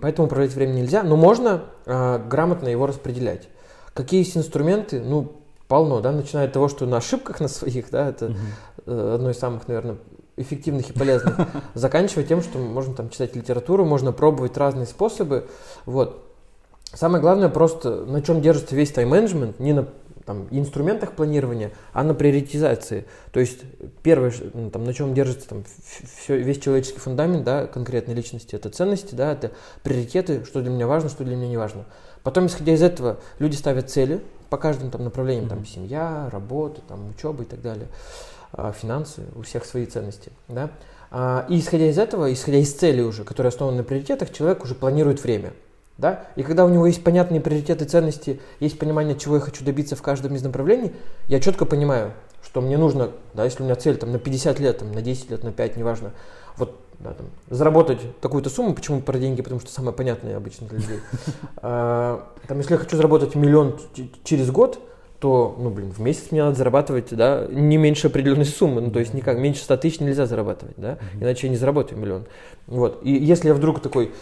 поэтому 0.00 0.26
управлять 0.26 0.52
временем 0.52 0.82
нельзя, 0.82 1.02
но 1.02 1.16
можно 1.16 1.64
а, 1.86 2.18
грамотно 2.18 2.68
его 2.68 2.86
распределять. 2.86 3.48
Какие 3.94 4.20
есть 4.20 4.36
инструменты? 4.36 5.00
Ну, 5.00 5.32
полно, 5.68 6.00
да, 6.00 6.12
начиная 6.12 6.46
от 6.46 6.52
того, 6.52 6.68
что 6.68 6.86
на 6.86 6.98
ошибках 6.98 7.40
на 7.40 7.48
своих, 7.48 7.90
да, 7.90 8.08
это 8.08 8.26
угу. 8.26 9.14
одно 9.14 9.30
из 9.30 9.38
самых, 9.38 9.66
наверное, 9.68 9.96
эффективных 10.38 10.90
и 10.90 10.92
полезных, 10.92 11.38
заканчивая 11.74 12.24
тем, 12.24 12.42
что 12.42 12.58
можно 12.58 12.94
там 12.94 13.10
читать 13.10 13.36
литературу, 13.36 13.84
можно 13.84 14.12
пробовать 14.12 14.56
разные 14.56 14.86
способы. 14.86 15.46
Вот. 15.84 16.24
Самое 16.94 17.20
главное 17.20 17.48
просто, 17.48 18.04
на 18.06 18.22
чем 18.22 18.40
держится 18.40 18.74
весь 18.74 18.92
тайм-менеджмент, 18.92 19.58
не 19.60 19.74
на 19.74 19.88
там, 20.28 20.46
инструментах 20.50 21.12
планирования, 21.12 21.70
а 21.94 22.04
на 22.04 22.12
приоритизации. 22.12 23.06
То 23.32 23.40
есть 23.40 23.60
первое, 24.02 24.30
ну, 24.52 24.70
там, 24.70 24.84
на 24.84 24.92
чем 24.92 25.14
держится 25.14 25.48
там, 25.48 25.64
все, 26.18 26.36
весь 26.36 26.60
человеческий 26.60 26.98
фундамент 26.98 27.44
да, 27.44 27.66
конкретной 27.66 28.14
личности, 28.14 28.54
это 28.54 28.68
ценности, 28.68 29.14
да, 29.14 29.32
это 29.32 29.52
приоритеты, 29.82 30.44
что 30.44 30.60
для 30.60 30.70
меня 30.70 30.86
важно, 30.86 31.08
что 31.08 31.24
для 31.24 31.34
меня 31.34 31.48
не 31.48 31.56
важно. 31.56 31.86
Потом, 32.22 32.46
исходя 32.46 32.74
из 32.74 32.82
этого, 32.82 33.16
люди 33.38 33.54
ставят 33.54 33.88
цели 33.88 34.20
по 34.50 34.58
каждым 34.58 34.90
там, 34.90 35.02
направлениям, 35.02 35.48
там, 35.48 35.64
семья, 35.64 36.28
работа, 36.30 36.82
там, 36.86 37.08
учеба 37.08 37.44
и 37.44 37.46
так 37.46 37.62
далее. 37.62 37.88
А, 38.52 38.72
финансы, 38.72 39.22
у 39.34 39.42
всех 39.42 39.64
свои 39.64 39.86
ценности. 39.86 40.32
Да? 40.48 40.70
А, 41.10 41.46
и 41.48 41.58
исходя 41.58 41.86
из 41.86 41.98
этого, 41.98 42.32
исходя 42.32 42.58
из 42.58 42.72
цели 42.72 43.02
уже, 43.02 43.24
которые 43.24 43.48
основаны 43.48 43.78
на 43.78 43.84
приоритетах, 43.84 44.32
человек 44.32 44.64
уже 44.64 44.74
планирует 44.74 45.22
время. 45.22 45.52
Да? 45.98 46.24
И 46.36 46.42
когда 46.42 46.64
у 46.64 46.68
него 46.68 46.86
есть 46.86 47.02
понятные 47.02 47.40
приоритеты, 47.40 47.84
ценности, 47.84 48.40
есть 48.60 48.78
понимание, 48.78 49.18
чего 49.18 49.34
я 49.36 49.40
хочу 49.40 49.64
добиться 49.64 49.96
в 49.96 50.02
каждом 50.02 50.34
из 50.34 50.42
направлений, 50.42 50.92
я 51.26 51.40
четко 51.40 51.66
понимаю, 51.66 52.12
что 52.42 52.60
мне 52.60 52.78
нужно, 52.78 53.10
да, 53.34 53.44
если 53.44 53.62
у 53.62 53.66
меня 53.66 53.74
цель 53.74 53.96
там, 53.96 54.12
на 54.12 54.18
50 54.18 54.60
лет, 54.60 54.78
там, 54.78 54.92
на 54.92 55.02
10 55.02 55.30
лет, 55.30 55.42
на 55.42 55.52
5, 55.52 55.76
неважно, 55.76 56.12
вот 56.56 56.78
да, 57.00 57.12
там, 57.12 57.26
заработать 57.50 57.98
такую-то 58.20 58.48
сумму, 58.48 58.74
почему 58.74 59.02
про 59.02 59.18
деньги, 59.18 59.42
потому 59.42 59.60
что 59.60 59.70
самое 59.70 59.92
понятное 59.94 60.36
обычно 60.36 60.68
для 60.68 60.78
людей. 60.78 61.00
А, 61.60 62.32
там, 62.46 62.58
если 62.58 62.74
я 62.74 62.78
хочу 62.78 62.96
заработать 62.96 63.34
миллион 63.34 63.78
через 64.22 64.50
год, 64.50 64.80
то, 65.20 65.56
ну, 65.58 65.70
блин, 65.70 65.90
в 65.90 66.00
месяц 66.00 66.30
мне 66.30 66.44
надо 66.44 66.56
зарабатывать, 66.56 67.08
да, 67.10 67.46
не 67.50 67.76
меньше 67.76 68.06
определенной 68.06 68.44
суммы, 68.44 68.80
ну, 68.80 68.90
то 68.92 69.00
есть 69.00 69.14
никак, 69.14 69.36
меньше 69.38 69.62
100 69.62 69.76
тысяч 69.78 70.00
нельзя 70.00 70.26
зарабатывать, 70.26 70.76
да, 70.76 70.92
mm-hmm. 70.92 71.22
иначе 71.22 71.46
я 71.48 71.50
не 71.50 71.56
заработаю 71.56 72.00
миллион. 72.00 72.26
Вот, 72.68 73.00
и 73.02 73.10
если 73.10 73.48
я 73.48 73.54
вдруг 73.54 73.80
такой, 73.80 74.12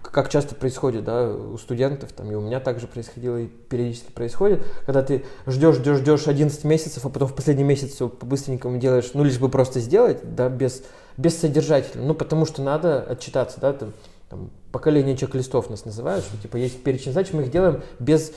как 0.00 0.30
часто 0.30 0.54
происходит, 0.54 1.04
да, 1.04 1.28
у 1.28 1.58
студентов, 1.58 2.12
там, 2.12 2.32
и 2.32 2.34
у 2.34 2.40
меня 2.40 2.60
также 2.60 2.86
происходило, 2.86 3.36
и 3.36 3.46
периодически 3.46 4.10
происходит, 4.12 4.62
когда 4.86 5.02
ты 5.02 5.24
ждешь, 5.46 5.76
ждешь, 5.76 5.98
ждешь 5.98 6.26
11 6.26 6.64
месяцев, 6.64 7.04
а 7.04 7.10
потом 7.10 7.28
в 7.28 7.34
последний 7.34 7.64
месяц 7.64 7.90
все 7.90 8.08
по-быстренькому 8.08 8.78
делаешь, 8.78 9.10
ну, 9.12 9.24
лишь 9.24 9.38
бы 9.38 9.50
просто 9.50 9.80
сделать, 9.80 10.20
да, 10.34 10.48
без, 10.48 10.84
без 11.18 11.38
содержателя, 11.38 12.00
ну, 12.00 12.14
потому 12.14 12.46
что 12.46 12.62
надо 12.62 13.02
отчитаться, 13.02 13.60
да, 13.60 13.74
там, 13.74 13.92
там 14.30 14.50
поколение 14.72 15.16
чек-листов 15.18 15.68
нас 15.68 15.84
называют, 15.84 16.24
что, 16.24 16.38
типа, 16.38 16.56
есть 16.56 16.82
перечень 16.82 17.12
задач, 17.12 17.32
мы 17.34 17.42
их 17.42 17.50
делаем 17.50 17.82
без 17.98 18.32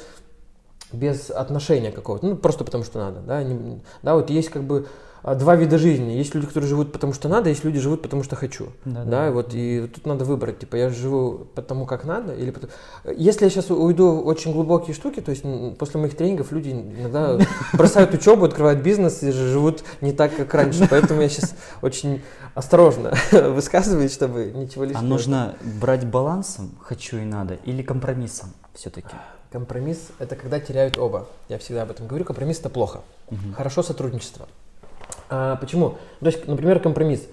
без 0.91 1.29
отношения 1.29 1.91
какого-то, 1.91 2.25
ну 2.25 2.35
просто 2.35 2.63
потому 2.63 2.83
что 2.83 2.99
надо, 2.99 3.19
да, 3.21 3.43
не, 3.43 3.81
да, 4.01 4.15
вот 4.15 4.29
есть 4.29 4.49
как 4.49 4.63
бы 4.63 4.87
а, 5.21 5.35
два 5.35 5.55
вида 5.55 5.77
жизни. 5.77 6.11
Есть 6.11 6.33
люди, 6.33 6.47
которые 6.47 6.69
живут 6.69 6.91
потому 6.91 7.13
что 7.13 7.27
надо, 7.27 7.49
есть 7.49 7.63
люди 7.63 7.79
живут 7.79 8.01
потому 8.01 8.23
что 8.23 8.35
хочу. 8.35 8.67
Да, 8.85 9.03
да, 9.03 9.25
да. 9.25 9.31
вот 9.31 9.53
и 9.53 9.87
тут 9.93 10.05
надо 10.05 10.25
выбрать, 10.25 10.59
типа 10.59 10.75
я 10.75 10.89
живу 10.89 11.47
потому 11.55 11.85
как 11.85 12.05
надо 12.05 12.33
или 12.33 12.51
потому... 12.51 12.71
Если 13.15 13.45
я 13.45 13.49
сейчас 13.49 13.69
уйду 13.69 14.11
в 14.11 14.27
очень 14.27 14.53
глубокие 14.53 14.93
штуки, 14.95 15.19
то 15.19 15.31
есть 15.31 15.43
после 15.77 15.99
моих 15.99 16.15
тренингов 16.15 16.51
люди 16.51 16.69
иногда 16.69 17.37
бросают 17.73 18.13
учебу, 18.13 18.45
открывают 18.45 18.81
бизнес 18.81 19.21
и 19.23 19.31
живут 19.31 19.83
не 20.01 20.13
так, 20.13 20.35
как 20.35 20.53
раньше, 20.53 20.87
поэтому 20.89 21.21
я 21.21 21.29
сейчас 21.29 21.55
очень 21.81 22.21
осторожно 22.55 23.13
высказываюсь, 23.31 24.13
чтобы 24.13 24.51
ничего 24.55 24.85
лишнего. 24.85 25.01
А 25.01 25.07
нужно 25.07 25.55
брать 25.81 26.05
балансом 26.05 26.71
хочу 26.81 27.17
и 27.17 27.25
надо 27.25 27.55
или 27.65 27.81
компромиссом 27.81 28.53
все-таки? 28.73 29.15
Компромисс– 29.51 30.09
это 30.19 30.35
когда 30.35 30.59
теряют 30.59 30.97
оба. 30.97 31.27
Я 31.47 31.57
всегда 31.57 31.81
об 31.81 31.91
этом 31.91 32.07
говорю. 32.07 32.23
Компромисс– 32.23 32.59
это 32.59 32.69
плохо. 32.69 33.01
Угу. 33.31 33.53
Хорошо 33.57 33.81
сотрудничество. 33.81 34.47
А, 35.29 35.55
почему? 35.55 35.97
То 36.19 36.27
есть, 36.27 36.47
например, 36.47 36.79
компромисс. 36.79 37.27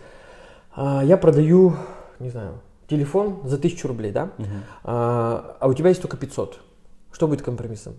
А, 0.75 1.05
я 1.05 1.19
продаю, 1.19 1.77
не 2.19 2.31
знаю, 2.31 2.61
телефон 2.89 3.41
за 3.45 3.59
тысячу 3.59 3.87
рублей, 3.89 4.13
да? 4.13 4.31
Мгм. 4.39 4.63
А, 4.85 5.57
а 5.61 5.69
у 5.69 5.75
тебя 5.75 5.91
есть 5.91 6.01
только 6.01 6.17
500. 6.17 6.59
Что 7.13 7.29
будет 7.29 7.43
компромиссом? 7.43 7.97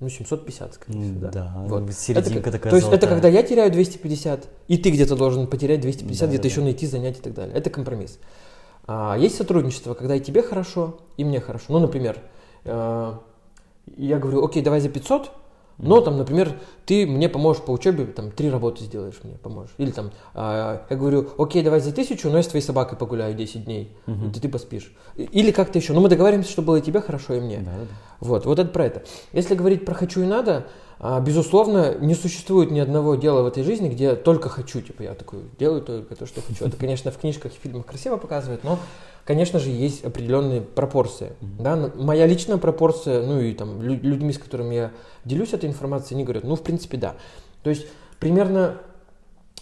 Ну, 0.00 0.08
750, 0.08 0.74
скорее 0.74 1.02
всего, 1.04 1.20
да. 1.20 1.30
Да, 1.30 1.52
Вот. 1.66 1.92
серединка 1.94 2.50
Это 2.50 2.52
такая 2.52 2.70
То 2.70 2.76
есть 2.76 2.88
это 2.88 3.06
золотая. 3.06 3.10
когда 3.10 3.28
я 3.28 3.42
теряю 3.44 3.70
250, 3.70 4.48
и 4.66 4.76
ты 4.76 4.90
где-то 4.90 5.16
должен 5.16 5.46
потерять 5.46 5.80
250, 5.80 6.20
Да, 6.20 6.26
где-то 6.26 6.42
да, 6.42 6.48
еще 6.48 6.60
да. 6.60 6.64
найти, 6.64 6.86
занять 6.86 7.18
и 7.18 7.22
так 7.22 7.32
далее. 7.34 7.54
Это 7.56 7.70
компромисс. 7.70 8.18
А 8.86 9.16
есть 9.16 9.36
сотрудничество, 9.36 9.94
когда 9.94 10.16
и 10.16 10.20
тебе 10.20 10.42
хорошо, 10.42 10.98
и 11.16 11.24
мне 11.24 11.40
хорошо. 11.40 11.66
Ну, 11.68 11.78
например, 11.78 12.18
я 12.64 14.18
говорю, 14.18 14.44
окей, 14.44 14.62
давай 14.62 14.80
за 14.80 14.88
500, 14.88 15.30
но 15.78 16.00
там, 16.00 16.16
например, 16.16 16.52
ты 16.86 17.06
мне 17.06 17.28
поможешь 17.28 17.62
по 17.62 17.72
учебе, 17.72 18.06
там, 18.06 18.30
три 18.30 18.50
работы 18.50 18.84
сделаешь 18.84 19.18
мне, 19.24 19.34
поможешь. 19.34 19.74
Или 19.78 19.90
там, 19.90 20.12
а, 20.34 20.84
я 20.88 20.96
говорю, 20.96 21.30
окей, 21.38 21.62
давай 21.62 21.80
за 21.80 21.92
тысячу, 21.92 22.30
но 22.30 22.36
я 22.36 22.42
с 22.42 22.46
твоей 22.48 22.64
собакой 22.64 22.96
погуляю 22.96 23.34
10 23.34 23.64
дней, 23.64 23.96
Мгм. 24.06 24.30
и 24.30 24.32
ты 24.32 24.48
поспишь. 24.48 24.94
Или 25.16 25.50
как-то 25.50 25.78
еще. 25.78 25.92
Но 25.92 26.00
мы 26.00 26.08
договоримся, 26.08 26.50
чтобы 26.50 26.66
было 26.68 26.76
и 26.76 26.80
тебе 26.82 27.00
хорошо, 27.00 27.34
и 27.34 27.40
мне. 27.40 27.58
Да, 27.58 27.72
да. 27.72 27.86
Вот, 28.20 28.46
вот 28.46 28.58
это 28.58 28.70
про 28.70 28.86
это. 28.86 29.02
Если 29.32 29.54
говорить 29.56 29.84
про 29.84 29.94
хочу 29.94 30.22
и 30.22 30.26
надо, 30.26 30.66
безусловно, 31.20 31.96
не 31.98 32.14
существует 32.14 32.70
ни 32.70 32.78
одного 32.78 33.16
дела 33.16 33.42
в 33.42 33.46
этой 33.46 33.64
жизни, 33.64 33.88
где 33.88 34.14
только 34.14 34.48
хочу, 34.48 34.80
типа 34.80 35.02
я 35.02 35.14
такой 35.14 35.40
делаю 35.58 35.82
только 35.82 36.14
то, 36.14 36.26
что 36.26 36.40
хочу. 36.40 36.64
Это, 36.64 36.76
конечно, 36.76 37.10
в 37.10 37.18
книжках 37.18 37.52
и 37.52 37.58
фильмах 37.60 37.86
красиво 37.86 38.16
показывают, 38.18 38.62
но, 38.62 38.78
конечно 39.24 39.58
же, 39.58 39.70
есть 39.70 40.04
определенные 40.04 40.60
пропорции. 40.60 41.32
Да? 41.40 41.90
Моя 41.96 42.26
личная 42.26 42.56
пропорция, 42.56 43.26
ну 43.26 43.40
и 43.40 43.52
там 43.52 43.82
лю- 43.82 43.98
людьми, 44.00 44.32
с 44.32 44.38
которыми 44.38 44.74
я 44.76 44.90
делюсь 45.24 45.52
этой 45.52 45.68
информацией, 45.68 46.18
они 46.18 46.24
говорят, 46.24 46.44
ну, 46.44 46.54
в 46.54 46.62
принципе, 46.62 46.96
да. 46.98 47.16
То 47.64 47.70
есть 47.70 47.86
примерно 48.20 48.78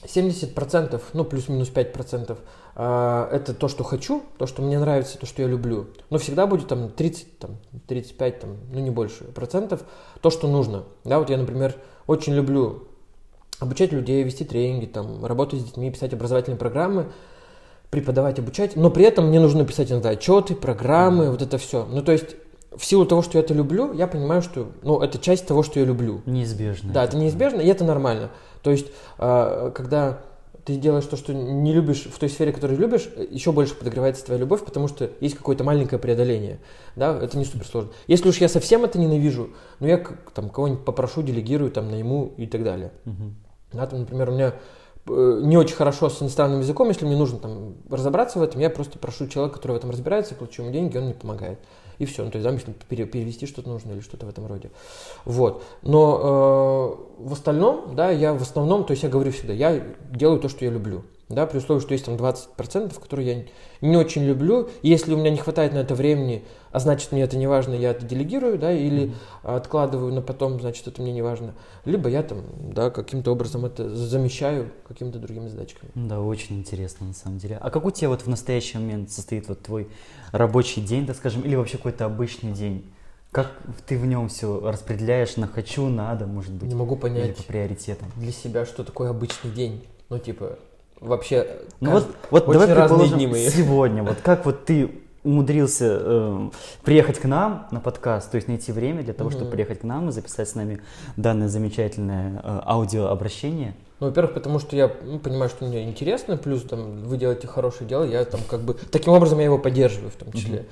70%, 0.05 1.01
ну 1.15 1.25
плюс-минус 1.25 1.71
5% 1.71 2.31
а, 2.33 2.39
это 2.83 3.53
то, 3.53 3.69
что 3.69 3.85
хочу, 3.85 4.23
то, 4.39 4.47
что 4.47 4.63
мне 4.63 4.79
нравится, 4.79 5.19
то, 5.19 5.27
что 5.27 5.43
я 5.43 5.49
люблю. 5.49 5.89
Но 6.09 6.19
всегда 6.19 6.47
будет 6.47 6.69
там 6.69 6.89
30, 6.89 7.39
там, 7.39 7.57
35, 7.89 8.41
там, 8.41 8.57
ну 8.73 8.81
не 8.81 8.91
больше 8.91 9.25
процентов 9.25 9.83
то, 10.21 10.31
что 10.31 10.49
нужно. 10.49 10.85
Да, 11.05 11.19
вот 11.19 11.29
я, 11.31 11.37
например, 11.37 11.75
очень 12.07 12.35
люблю 12.35 12.89
обучать 13.59 13.93
людей, 13.93 14.23
вести 14.23 14.45
тренинги, 14.45 14.87
там, 14.87 15.25
работать 15.25 15.61
с 15.61 15.65
детьми, 15.65 15.91
писать 15.91 16.15
образовательные 16.15 16.59
программы, 16.59 17.13
преподавать, 17.91 18.39
обучать, 18.39 18.77
но 18.77 18.91
при 18.91 19.05
этом 19.05 19.29
мне 19.29 19.41
нужно 19.41 19.65
писать 19.67 19.91
иногда 19.91 20.11
отчеты, 20.11 20.55
программы, 20.55 21.31
вот 21.31 21.43
это 21.43 21.59
все. 21.59 21.85
Ну, 21.85 22.03
то 22.03 22.13
есть, 22.13 22.37
в 22.75 22.85
силу 22.85 23.05
того, 23.05 23.21
что 23.21 23.37
я 23.37 23.45
это 23.45 23.53
люблю, 23.53 23.93
я 23.93 24.07
понимаю, 24.07 24.43
что, 24.43 24.69
ну, 24.83 25.01
это 25.01 25.19
часть 25.19 25.47
того, 25.47 25.63
что 25.63 25.81
я 25.81 25.87
люблю. 25.87 26.23
Неизбежно. 26.25 26.93
Да, 26.93 27.05
это 27.05 27.17
неизбежно, 27.17 27.61
и 27.61 27.67
это 27.67 27.85
нормально. 27.85 28.31
То 28.63 28.71
есть, 28.71 28.87
а, 29.19 29.71
когда 29.73 30.21
ты 30.65 30.77
делаешь 30.77 31.05
то, 31.05 31.17
что 31.17 31.33
не 31.33 31.73
любишь 31.73 32.07
в 32.13 32.19
той 32.19 32.29
сфере, 32.29 32.53
которую 32.53 32.79
любишь, 32.79 33.09
еще 33.31 33.53
больше 33.53 33.75
подогревается 33.75 34.25
твоя 34.25 34.41
любовь, 34.41 34.65
потому 34.65 34.89
что 34.89 35.11
есть 35.21 35.37
какое-то 35.37 35.65
маленькое 35.65 35.99
преодоление. 35.99 36.61
Да, 36.97 37.19
это 37.19 37.39
не 37.39 37.45
супер 37.45 37.67
сложно. 37.67 37.91
Если 38.07 38.29
уж 38.29 38.39
я 38.39 38.49
совсем 38.49 38.85
это 38.85 38.99
ненавижу, 38.99 39.51
ну 39.79 39.87
я 39.87 40.05
там 40.35 40.51
кого-нибудь 40.51 40.85
попрошу, 40.85 41.23
делегирую, 41.23 41.71
там 41.71 41.91
найму 41.91 42.33
и 42.37 42.47
так 42.47 42.63
далее. 42.63 42.93
Мгм. 43.05 43.37
Да, 43.73 43.87
там, 43.87 44.01
например, 44.01 44.31
у 44.31 44.33
меня 44.33 44.55
э, 45.07 45.41
не 45.45 45.57
очень 45.57 45.77
хорошо 45.77 46.09
с 46.09 46.21
иностранным 46.21 46.61
языком, 46.61 46.89
если 46.89 47.07
мне 47.07 47.17
нужно 47.17 47.39
там 47.39 47.75
разобраться 47.89 48.39
в 48.39 48.43
этом, 48.43 48.61
я 48.61 48.71
просто 48.71 48.99
прошу 48.99 49.29
человека, 49.29 49.57
который 49.57 49.73
в 49.73 49.77
этом 49.77 49.91
разбирается, 49.91 50.35
плачу 50.35 50.63
ему 50.63 50.73
деньги, 50.73 50.97
он 50.97 51.05
мне 51.05 51.15
помогает. 51.15 51.59
И 52.01 52.07
все. 52.07 52.25
Ну, 52.25 52.31
то 52.31 52.39
есть, 52.39 52.67
да, 52.67 52.73
перевести 52.89 53.47
что-то 53.47 53.69
нужно 53.69 53.93
или 53.93 54.01
что-то 54.01 54.25
в 54.25 54.31
этом 54.31 54.47
роде. 54.47 54.71
Вот. 55.27 55.63
Но 55.83 56.97
э, 57.21 57.23
в 57.29 57.33
остальном, 57.35 57.95
да, 57.95 58.11
я 58.11 58.33
в 58.33 58.41
основном, 58.41 58.85
то 58.85 58.93
есть 58.93 59.03
я 59.03 59.11
говорю 59.11 59.33
всегда, 59.33 59.53
я 59.53 59.81
делаю 60.11 60.41
то, 60.41 60.49
что 60.49 60.65
я 60.65 60.71
люблю. 60.71 61.03
Да, 61.31 61.47
при 61.47 61.59
условии, 61.59 61.81
что 61.81 61.93
есть 61.93 62.07
там 62.07 62.17
20%, 62.17 63.01
которые 63.01 63.47
я 63.81 63.89
не 63.89 63.97
очень 63.97 64.25
люблю. 64.25 64.69
Если 64.83 65.15
у 65.15 65.17
меня 65.17 65.31
не 65.31 65.37
хватает 65.37 65.73
на 65.73 65.79
это 65.79 65.95
времени, 65.95 66.45
а 66.73 66.81
значит 66.81 67.13
мне 67.13 67.23
это 67.23 67.37
не 67.37 67.47
важно, 67.47 67.73
я 67.75 67.93
это 67.93 68.05
делегирую, 68.05 68.59
да, 68.59 68.73
или 68.73 69.15
откладываю 69.45 70.13
на 70.13 70.23
потом, 70.23 70.61
значит 70.61 70.89
это 70.89 71.01
мне 71.01 71.13
не 71.13 71.23
важно. 71.23 71.55
Либо 71.85 72.09
я 72.09 72.25
там, 72.25 72.43
да, 72.75 72.91
каким-то 72.91 73.31
образом 73.31 73.65
это 73.65 73.95
замещаю 73.95 74.73
какими-то 74.89 75.21
другими 75.21 75.47
задачками. 75.47 75.93
Да, 75.95 76.21
очень 76.21 76.59
интересно 76.59 77.07
на 77.07 77.15
самом 77.15 77.39
деле. 77.39 77.59
А 77.61 77.71
как 77.71 77.85
у 77.85 77.93
тебя 77.93 78.09
вот 78.09 78.23
в 78.23 78.27
настоящий 78.27 78.79
момент 78.79 79.13
состоит 79.13 79.49
вот 79.49 79.63
твой 79.63 79.89
рабочий 80.33 80.81
день, 80.83 81.07
так 81.07 81.17
скажем, 81.17 81.43
или 81.43 81.55
вообще 81.55 81.77
какой-то 81.77 82.07
обычный 82.07 82.53
день? 82.53 82.85
Как 83.31 83.53
ты 83.87 83.97
в 83.97 84.05
нем 84.05 84.29
все 84.29 84.59
распределяешь 84.69 85.37
на 85.37 85.47
хочу, 85.47 85.87
надо, 85.89 86.27
может 86.27 86.53
быть, 86.53 86.69
Не 86.69 86.75
могу 86.75 86.97
или 86.97 87.01
понять 87.03 87.37
по 87.37 87.45
приоритетам? 87.45 88.09
для 88.17 88.33
себя, 88.33 88.67
что 88.67 88.83
такое 88.83 89.11
обычный 89.11 89.53
день. 89.53 89.87
Ну, 90.09 90.19
типа, 90.19 90.59
вообще... 91.01 91.47
Ну 91.81 91.91
кажд- 91.93 92.07
вот, 92.31 92.47
вот 92.47 92.49
очень 92.49 92.53
давай 92.61 92.69
разные 92.75 92.89
предположим, 92.89 93.19
дни 93.19 93.27
мои. 93.27 93.49
сегодня, 93.49 94.03
вот 94.03 94.19
как 94.23 94.45
вот 94.47 94.65
ты 94.65 94.91
умудрился 95.23 95.99
э, 96.01 96.51
приехать 96.83 97.19
к 97.19 97.25
нам 97.27 97.67
на 97.73 97.81
подкаст, 97.81 98.31
то 98.31 98.37
есть 98.37 98.49
найти 98.49 98.73
время 98.73 99.03
для 99.03 99.13
того, 99.13 99.29
чтобы 99.31 99.45
Мгм. 99.45 99.53
приехать 99.53 99.81
к 99.81 99.85
нам 99.85 100.09
и 100.09 100.13
записать 100.13 100.49
с 100.49 100.55
нами 100.55 100.81
данное 101.17 101.49
замечательное 101.49 102.41
э, 102.43 102.61
аудиообращение. 102.65 103.75
Ну, 104.01 104.07
во-первых, 104.07 104.33
потому 104.33 104.59
что 104.59 104.77
я 104.77 104.91
ну, 105.05 105.19
понимаю, 105.19 105.51
что 105.51 105.67
мне 105.67 105.85
интересно, 105.85 106.39
плюс 106.39 106.63
там 106.63 107.03
вы 107.05 107.19
делаете 107.19 107.47
хорошее 107.47 107.87
дело, 107.87 108.05
я 108.05 108.25
там 108.25 108.41
как 108.49 108.61
бы... 108.63 108.73
Таким 108.75 109.13
образом 109.13 109.39
я 109.41 109.45
его 109.45 109.59
поддерживаю 109.59 110.11
в 110.11 110.15
том 110.17 110.33
числе. 110.33 110.65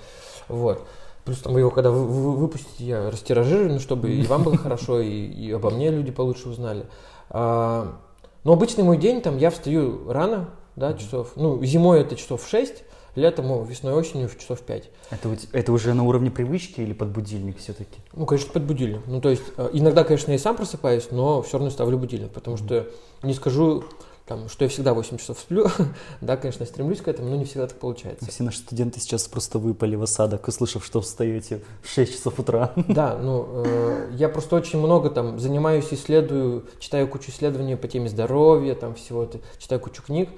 Вот. 0.48 0.86
Плюс 1.26 1.40
там 1.40 1.52
вы 1.52 1.60
его, 1.60 1.70
когда 1.70 1.90
вы, 1.90 2.06
вы- 2.06 2.36
выпустите, 2.38 2.84
я 2.86 3.10
растиражирую, 3.10 3.70
ну, 3.74 3.80
чтобы 3.80 4.10
и 4.10 4.26
вам 4.26 4.44
было 4.44 4.56
хорошо, 4.56 5.00
и, 5.00 5.10
и 5.26 5.52
обо 5.52 5.68
мне 5.68 5.90
люди 5.90 6.10
получше 6.10 6.48
узнали. 6.48 6.86
А, 7.28 7.98
но 8.44 8.52
обычный 8.52 8.84
мой 8.84 8.96
день, 8.96 9.20
там, 9.20 9.38
я 9.38 9.50
встаю 9.50 10.10
рано, 10.10 10.50
да, 10.76 10.94
часов, 10.94 11.32
ну, 11.36 11.62
зимой 11.64 12.00
это 12.00 12.16
часов 12.16 12.42
в 12.42 12.48
6, 12.48 12.84
летом, 13.18 13.64
весной, 13.64 13.92
осенью 13.92 14.28
в 14.28 14.38
часов 14.38 14.60
в 14.60 14.62
5. 14.62 14.90
Это, 15.10 15.36
это 15.52 15.72
уже 15.72 15.92
на 15.94 16.04
уровне 16.04 16.30
привычки 16.30 16.80
или 16.80 16.92
под 16.92 17.08
будильник 17.08 17.58
все-таки? 17.58 17.98
Ну, 18.14 18.26
конечно, 18.26 18.52
под 18.52 18.62
будильник. 18.62 19.00
Ну, 19.06 19.20
то 19.20 19.28
есть, 19.28 19.42
э, 19.56 19.70
иногда, 19.72 20.04
конечно, 20.04 20.30
я 20.30 20.36
и 20.36 20.38
сам 20.38 20.56
просыпаюсь, 20.56 21.08
но 21.10 21.42
все 21.42 21.58
равно 21.58 21.70
ставлю 21.70 21.98
будильник, 21.98 22.30
потому 22.30 22.56
что 22.56 22.86
не 23.22 23.34
скажу, 23.34 23.84
там, 24.28 24.48
что 24.48 24.64
я 24.64 24.68
всегда 24.68 24.92
8 24.92 25.16
часов 25.16 25.38
сплю. 25.38 25.66
да, 26.20 26.36
конечно, 26.36 26.66
стремлюсь 26.66 27.00
к 27.00 27.08
этому, 27.08 27.30
но 27.30 27.36
не 27.36 27.46
всегда 27.46 27.66
так 27.66 27.78
получается. 27.78 28.26
Все 28.30 28.42
наши 28.42 28.58
студенты 28.58 29.00
сейчас 29.00 29.26
просто 29.26 29.58
выпали 29.58 29.96
в 29.96 30.02
осадок, 30.02 30.46
услышав, 30.46 30.84
что 30.84 31.00
встаете 31.00 31.62
в 31.82 31.88
6 31.88 32.12
часов 32.12 32.38
утра. 32.38 32.72
Да, 32.88 33.16
ну, 33.16 33.64
э, 33.64 34.10
я 34.14 34.28
просто 34.28 34.56
очень 34.56 34.78
много 34.78 35.10
там 35.10 35.38
занимаюсь, 35.38 35.86
исследую, 35.92 36.66
читаю 36.78 37.06
кучу 37.06 37.30
исследований 37.30 37.76
по 37.76 37.86
теме 37.86 38.08
здоровья, 38.08 38.74
там 38.74 38.94
всего 38.94 39.24
это, 39.24 39.38
читаю 39.58 39.80
кучу 39.80 40.02
книг, 40.02 40.30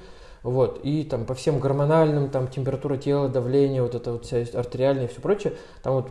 вот, 0.43 0.81
и 0.83 1.05
там 1.05 1.25
по 1.25 1.35
всем 1.35 1.59
гормональным, 1.59 2.29
там 2.29 2.49
температура 2.49 2.97
тела, 2.97 3.29
давление, 3.29 3.83
вот 3.83 3.95
это 3.95 4.13
вот 4.13 4.27
вся 4.27 4.45
артериальная 4.55 5.07
и 5.07 5.09
все 5.09 5.21
прочее, 5.21 5.55
там 5.83 5.95
вот 5.95 6.11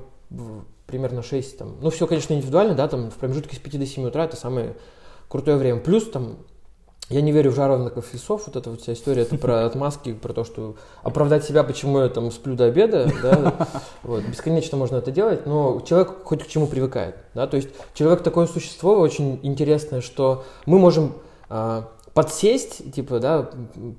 примерно 0.87 1.21
6, 1.21 1.57
там, 1.57 1.77
ну, 1.81 1.89
все, 1.91 2.07
конечно, 2.07 2.33
индивидуально, 2.33 2.73
да, 2.73 2.87
там 2.87 3.11
в 3.11 3.15
промежутке 3.15 3.55
с 3.55 3.59
5 3.59 3.79
до 3.79 3.85
7 3.85 4.07
утра 4.07 4.25
это 4.25 4.35
самое 4.35 4.75
крутое 5.27 5.57
время, 5.57 5.79
плюс 5.79 6.09
там 6.09 6.37
я 7.09 7.21
не 7.21 7.31
верю 7.31 7.51
в 7.51 7.55
жаворонков 7.55 8.13
весов, 8.13 8.43
вот 8.45 8.55
эта 8.55 8.69
вот 8.69 8.81
вся 8.81 8.93
история, 8.93 9.23
это 9.23 9.37
про 9.37 9.65
отмазки, 9.65 10.13
про 10.13 10.33
то, 10.33 10.43
что 10.43 10.75
оправдать 11.03 11.43
себя, 11.43 11.63
почему 11.63 11.99
я 11.99 12.09
там 12.09 12.31
сплю 12.31 12.55
до 12.55 12.65
обеда, 12.65 13.11
да, 13.23 13.67
вот, 14.03 14.23
бесконечно 14.23 14.77
можно 14.77 14.97
это 14.97 15.11
делать, 15.11 15.45
но 15.45 15.81
человек 15.81 16.23
хоть 16.23 16.43
к 16.43 16.47
чему 16.47 16.67
привыкает, 16.67 17.15
да, 17.33 17.47
то 17.47 17.57
есть 17.57 17.69
человек 17.93 18.21
такое 18.21 18.45
существо 18.47 18.99
очень 18.99 19.39
интересное, 19.43 20.01
что 20.01 20.43
мы 20.65 20.77
можем 20.77 21.13
а, 21.49 21.89
подсесть, 22.13 22.93
типа, 22.93 23.19
да, 23.19 23.49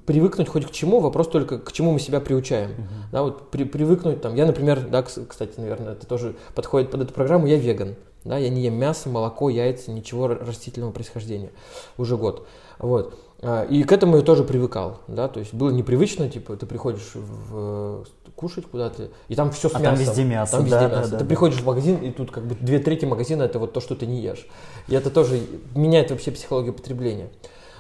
привыкнуть 0.07 0.49
хоть 0.49 0.67
к 0.67 0.71
чему, 0.71 1.01
вопрос 1.01 1.29
только 1.29 1.59
к 1.59 1.73
чему 1.73 1.93
мы 1.93 1.99
себя 1.99 2.21
приучаем, 2.21 2.71
да, 3.11 3.23
вот 3.23 3.51
при- 3.51 3.65
привыкнуть 3.65 4.21
там, 4.21 4.35
я, 4.37 4.47
например, 4.47 4.87
да, 4.89 5.01
кс- 5.01 5.27
кстати, 5.27 5.55
наверное, 5.59 5.95
это 5.95 6.07
тоже 6.07 6.37
подходит 6.55 6.91
под 6.91 7.03
эту 7.03 7.13
программу, 7.13 7.47
я 7.47 7.57
веган, 7.57 7.97
да, 8.25 8.39
я 8.39 8.49
не 8.49 8.63
ем 8.63 8.75
мясо, 8.75 9.09
молоко, 9.09 9.49
яйца, 9.51 9.91
ничего 9.91 10.29
растительного 10.29 10.93
происхождения 10.93 11.51
уже 11.99 12.17
год, 12.17 12.47
вот. 12.79 13.19
А, 13.43 13.65
И 13.65 13.83
к 13.85 13.93
этому 13.93 14.17
я 14.19 14.23
тоже 14.23 14.45
привыкал, 14.45 14.99
да, 15.09 15.29
то 15.29 15.41
есть 15.41 15.55
было 15.55 15.71
непривычно, 15.71 16.29
типа, 16.29 16.57
ты 16.57 16.67
приходишь 16.67 17.13
в, 17.15 18.05
кушать 18.37 18.67
куда-то, 18.67 19.09
и 19.29 19.35
там 19.35 19.51
все 19.51 19.69
с 19.69 19.75
А 19.75 19.81
там 19.81 19.93
мясом. 19.93 20.07
везде 20.07 20.25
мясо, 20.25 20.53
Там 20.53 20.65
везде 20.65 20.79
да, 20.81 20.89
да, 20.89 20.97
мясо. 20.99 21.11
да, 21.11 21.17
ты 21.19 21.25
да. 21.25 21.29
приходишь 21.29 21.59
в 21.61 21.67
магазин, 21.67 21.97
и 21.97 22.11
тут 22.11 22.31
как 22.31 22.45
бы 22.45 22.55
две 22.55 22.79
трети 22.79 23.05
магазина 23.07 23.43
это 23.45 23.59
вот 23.59 23.73
то, 23.73 23.81
что 23.81 23.95
ты 23.95 24.07
не 24.07 24.21
ешь. 24.21 24.47
И 24.89 24.95
это 24.95 25.11
тоже 25.11 25.41
меняет 25.75 26.11
вообще 26.11 26.31
психологию 26.31 26.73
потребления. 26.75 27.31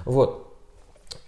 Вот. 0.04 0.46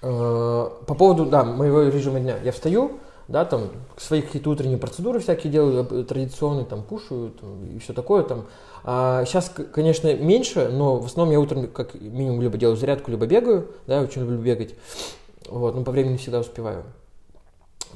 Э, 0.02 0.70
По 0.86 0.94
поводу, 0.94 1.26
да, 1.26 1.44
моего 1.44 1.82
режима 1.82 2.20
дня. 2.20 2.36
Я 2.42 2.52
встаю, 2.52 2.98
да, 3.28 3.44
там, 3.44 3.70
свои 3.96 4.22
какие-то 4.22 4.50
утренние 4.50 4.78
процедуры 4.78 5.20
всякие 5.20 5.52
делаю, 5.52 5.86
э, 5.90 6.04
традиционные, 6.04 6.64
там, 6.64 6.82
кушаю, 6.82 7.30
там, 7.30 7.64
и 7.64 7.78
все 7.78 7.92
такое, 7.92 8.22
там. 8.22 8.46
сейчас, 8.84 9.52
конечно, 9.72 10.14
меньше, 10.14 10.68
но 10.68 10.98
в 10.98 11.06
основном 11.06 11.32
я 11.32 11.40
утром 11.40 11.68
как 11.68 11.94
минимум 11.94 12.42
либо 12.42 12.58
делаю 12.58 12.76
зарядку, 12.76 13.10
либо 13.10 13.26
бегаю, 13.26 13.68
да, 13.86 13.96
я 13.96 14.02
очень 14.02 14.22
люблю 14.22 14.38
бегать. 14.38 14.74
Вот, 15.48 15.74
но 15.74 15.82
по 15.82 15.92
времени 15.92 16.16
всегда 16.16 16.40
успеваю. 16.40 16.84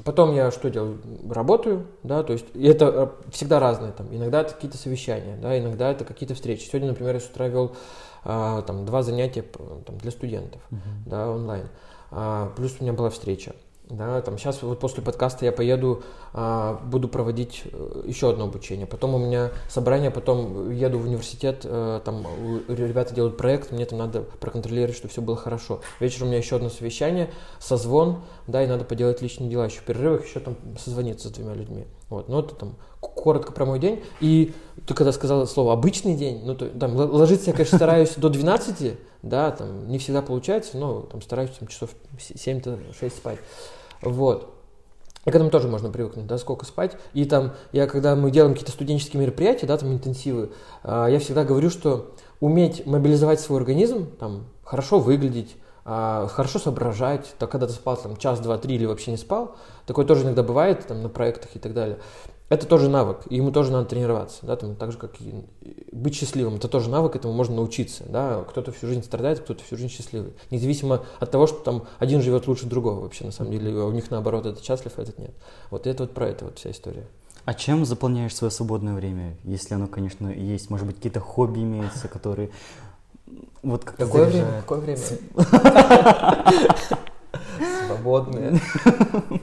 Потом 0.03 0.33
я 0.35 0.51
что 0.51 0.69
делаю? 0.69 0.99
Работаю, 1.29 1.87
да, 2.03 2.23
то 2.23 2.33
есть 2.33 2.45
и 2.53 2.67
это 2.67 2.85
э, 3.25 3.31
всегда 3.31 3.59
разное. 3.59 3.91
Там, 3.91 4.07
иногда 4.11 4.41
это 4.41 4.53
какие-то 4.53 4.77
совещания, 4.77 5.37
да, 5.41 5.57
иногда 5.57 5.91
это 5.91 6.05
какие-то 6.05 6.35
встречи. 6.35 6.67
Сегодня, 6.67 6.89
например, 6.89 7.15
я 7.15 7.19
с 7.19 7.25
утра 7.25 7.47
вел 7.47 7.75
а, 8.23 8.61
там, 8.61 8.85
два 8.85 9.01
занятия 9.01 9.41
там, 9.41 9.97
для 9.97 10.11
студентов, 10.11 10.61
uh-huh. 10.69 10.77
да, 11.07 11.29
онлайн. 11.31 11.67
А, 12.11 12.51
плюс 12.55 12.75
у 12.79 12.83
меня 12.83 12.93
была 12.93 13.09
встреча. 13.09 13.55
Да, 13.89 14.21
там 14.21 14.37
сейчас 14.37 14.61
вот 14.63 14.79
после 14.79 15.01
подкаста 15.01 15.45
я 15.45 15.53
поеду, 15.53 16.03
а, 16.33 16.81
буду 16.83 17.07
проводить 17.07 17.63
э, 17.71 18.03
еще 18.05 18.29
одно 18.29 18.43
обучение. 18.45 18.85
Потом 18.85 19.15
у 19.15 19.17
меня 19.17 19.51
собрание, 19.69 20.11
потом 20.11 20.71
еду 20.71 20.99
в 20.99 21.05
университет, 21.05 21.61
а, 21.63 22.01
там 22.01 22.27
ребята 22.67 23.15
делают 23.15 23.37
проект, 23.37 23.71
мне 23.71 23.85
там 23.85 23.99
надо 23.99 24.23
проконтролировать, 24.41 24.97
чтобы 24.97 25.11
все 25.11 25.21
было 25.21 25.37
хорошо. 25.37 25.79
Вечером 26.01 26.27
у 26.27 26.29
меня 26.31 26.39
еще 26.39 26.57
одно 26.57 26.69
совещание, 26.69 27.29
созвон, 27.59 28.23
да, 28.45 28.61
и 28.61 28.67
надо 28.67 28.83
поделать 28.83 29.21
личные 29.21 29.49
дела 29.49 29.65
еще 29.65 29.79
в 29.79 29.83
перерывах, 29.83 30.25
еще 30.25 30.41
там 30.41 30.57
созвониться 30.77 31.29
с 31.29 31.31
двумя 31.31 31.53
людьми. 31.53 31.85
Вот, 32.09 32.27
ну 32.27 32.39
это 32.41 32.55
там 32.55 32.75
коротко 33.15 33.51
про 33.51 33.65
мой 33.65 33.79
день. 33.79 34.03
И 34.19 34.53
ты 34.85 34.93
когда 34.93 35.11
сказала 35.11 35.45
слово 35.45 35.73
«обычный 35.73 36.15
день», 36.15 36.41
ну, 36.45 36.55
то, 36.55 36.67
там, 36.67 36.95
ложиться 36.95 37.49
я, 37.49 37.53
конечно, 37.53 37.77
стараюсь 37.77 38.15
до 38.15 38.29
12, 38.29 38.97
да, 39.21 39.51
там, 39.51 39.87
не 39.87 39.97
всегда 39.97 40.21
получается, 40.21 40.77
но 40.77 41.01
там 41.01 41.21
стараюсь 41.21 41.51
там, 41.51 41.67
часов 41.67 41.91
7-6 42.17 43.09
спать. 43.09 43.39
Вот. 44.01 44.53
И 45.25 45.29
к 45.29 45.35
этому 45.35 45.49
тоже 45.49 45.67
можно 45.67 45.89
привыкнуть, 45.89 46.25
да, 46.25 46.37
сколько 46.37 46.65
спать. 46.65 46.95
И 47.13 47.25
там, 47.25 47.51
я, 47.73 47.85
когда 47.87 48.15
мы 48.15 48.31
делаем 48.31 48.53
какие-то 48.53 48.71
студенческие 48.71 49.21
мероприятия, 49.21 49.65
да, 49.65 49.77
там 49.77 49.91
интенсивы, 49.91 50.51
э, 50.83 51.07
я 51.09 51.19
всегда 51.19 51.43
говорю, 51.43 51.69
что 51.69 52.13
уметь 52.39 52.85
мобилизовать 52.85 53.41
свой 53.41 53.59
организм, 53.59 54.09
там, 54.19 54.45
хорошо 54.63 54.99
выглядеть, 54.99 55.57
э, 55.85 56.27
хорошо 56.31 56.59
соображать, 56.59 57.35
то 57.39 57.47
когда 57.47 57.67
ты 57.67 57.73
спал 57.73 57.97
там 57.97 58.15
час, 58.15 58.39
два, 58.39 58.57
три 58.57 58.75
или 58.75 58.85
вообще 58.85 59.11
не 59.11 59.17
спал, 59.17 59.57
такое 59.85 60.05
тоже 60.05 60.23
иногда 60.23 60.43
бывает 60.43 60.87
там 60.87 61.01
на 61.01 61.09
проектах 61.09 61.55
и 61.55 61.59
так 61.59 61.73
далее 61.73 61.97
это 62.49 62.65
тоже 62.65 62.89
навык, 62.89 63.21
и 63.29 63.35
ему 63.35 63.51
тоже 63.51 63.71
надо 63.71 63.89
тренироваться, 63.89 64.45
да, 64.45 64.55
там, 64.55 64.75
так 64.75 64.91
же, 64.91 64.97
как 64.97 65.19
и 65.19 65.45
быть 65.91 66.15
счастливым, 66.15 66.55
это 66.55 66.67
тоже 66.67 66.89
навык, 66.89 67.15
этому 67.15 67.33
можно 67.33 67.55
научиться, 67.55 68.03
да, 68.07 68.45
кто-то 68.49 68.71
всю 68.71 68.87
жизнь 68.87 69.03
страдает, 69.03 69.41
кто-то 69.41 69.63
всю 69.63 69.75
жизнь 69.75 69.93
счастливый, 69.93 70.33
независимо 70.49 71.03
от 71.19 71.31
того, 71.31 71.47
что 71.47 71.59
там 71.59 71.87
один 71.99 72.21
живет 72.21 72.47
лучше 72.47 72.65
другого 72.65 73.01
вообще, 73.01 73.25
на 73.25 73.31
самом 73.31 73.51
деле, 73.51 73.73
у 73.73 73.91
них 73.91 74.09
наоборот, 74.11 74.45
этот 74.45 74.63
счастлив, 74.63 74.93
а 74.95 75.01
этот 75.01 75.17
нет. 75.19 75.31
Вот 75.71 75.87
это 75.87 76.03
вот 76.03 76.13
про 76.13 76.29
это 76.29 76.45
вот 76.45 76.57
вся 76.57 76.71
история. 76.71 77.07
А 77.43 77.53
чем 77.53 77.85
заполняешь 77.85 78.35
свое 78.35 78.51
свободное 78.51 78.93
время, 78.93 79.37
если 79.43 79.73
оно, 79.73 79.87
конечно, 79.87 80.27
есть, 80.27 80.69
может 80.69 80.85
быть, 80.85 80.97
какие-то 80.97 81.21
хобби 81.21 81.59
имеются, 81.59 82.07
которые 82.07 82.49
вот 83.63 83.83
как 83.83 83.97
Какое 83.97 84.25
время? 84.25 84.61
Какое 84.61 84.79
время? 84.79 84.99
Свободные. 88.07 88.59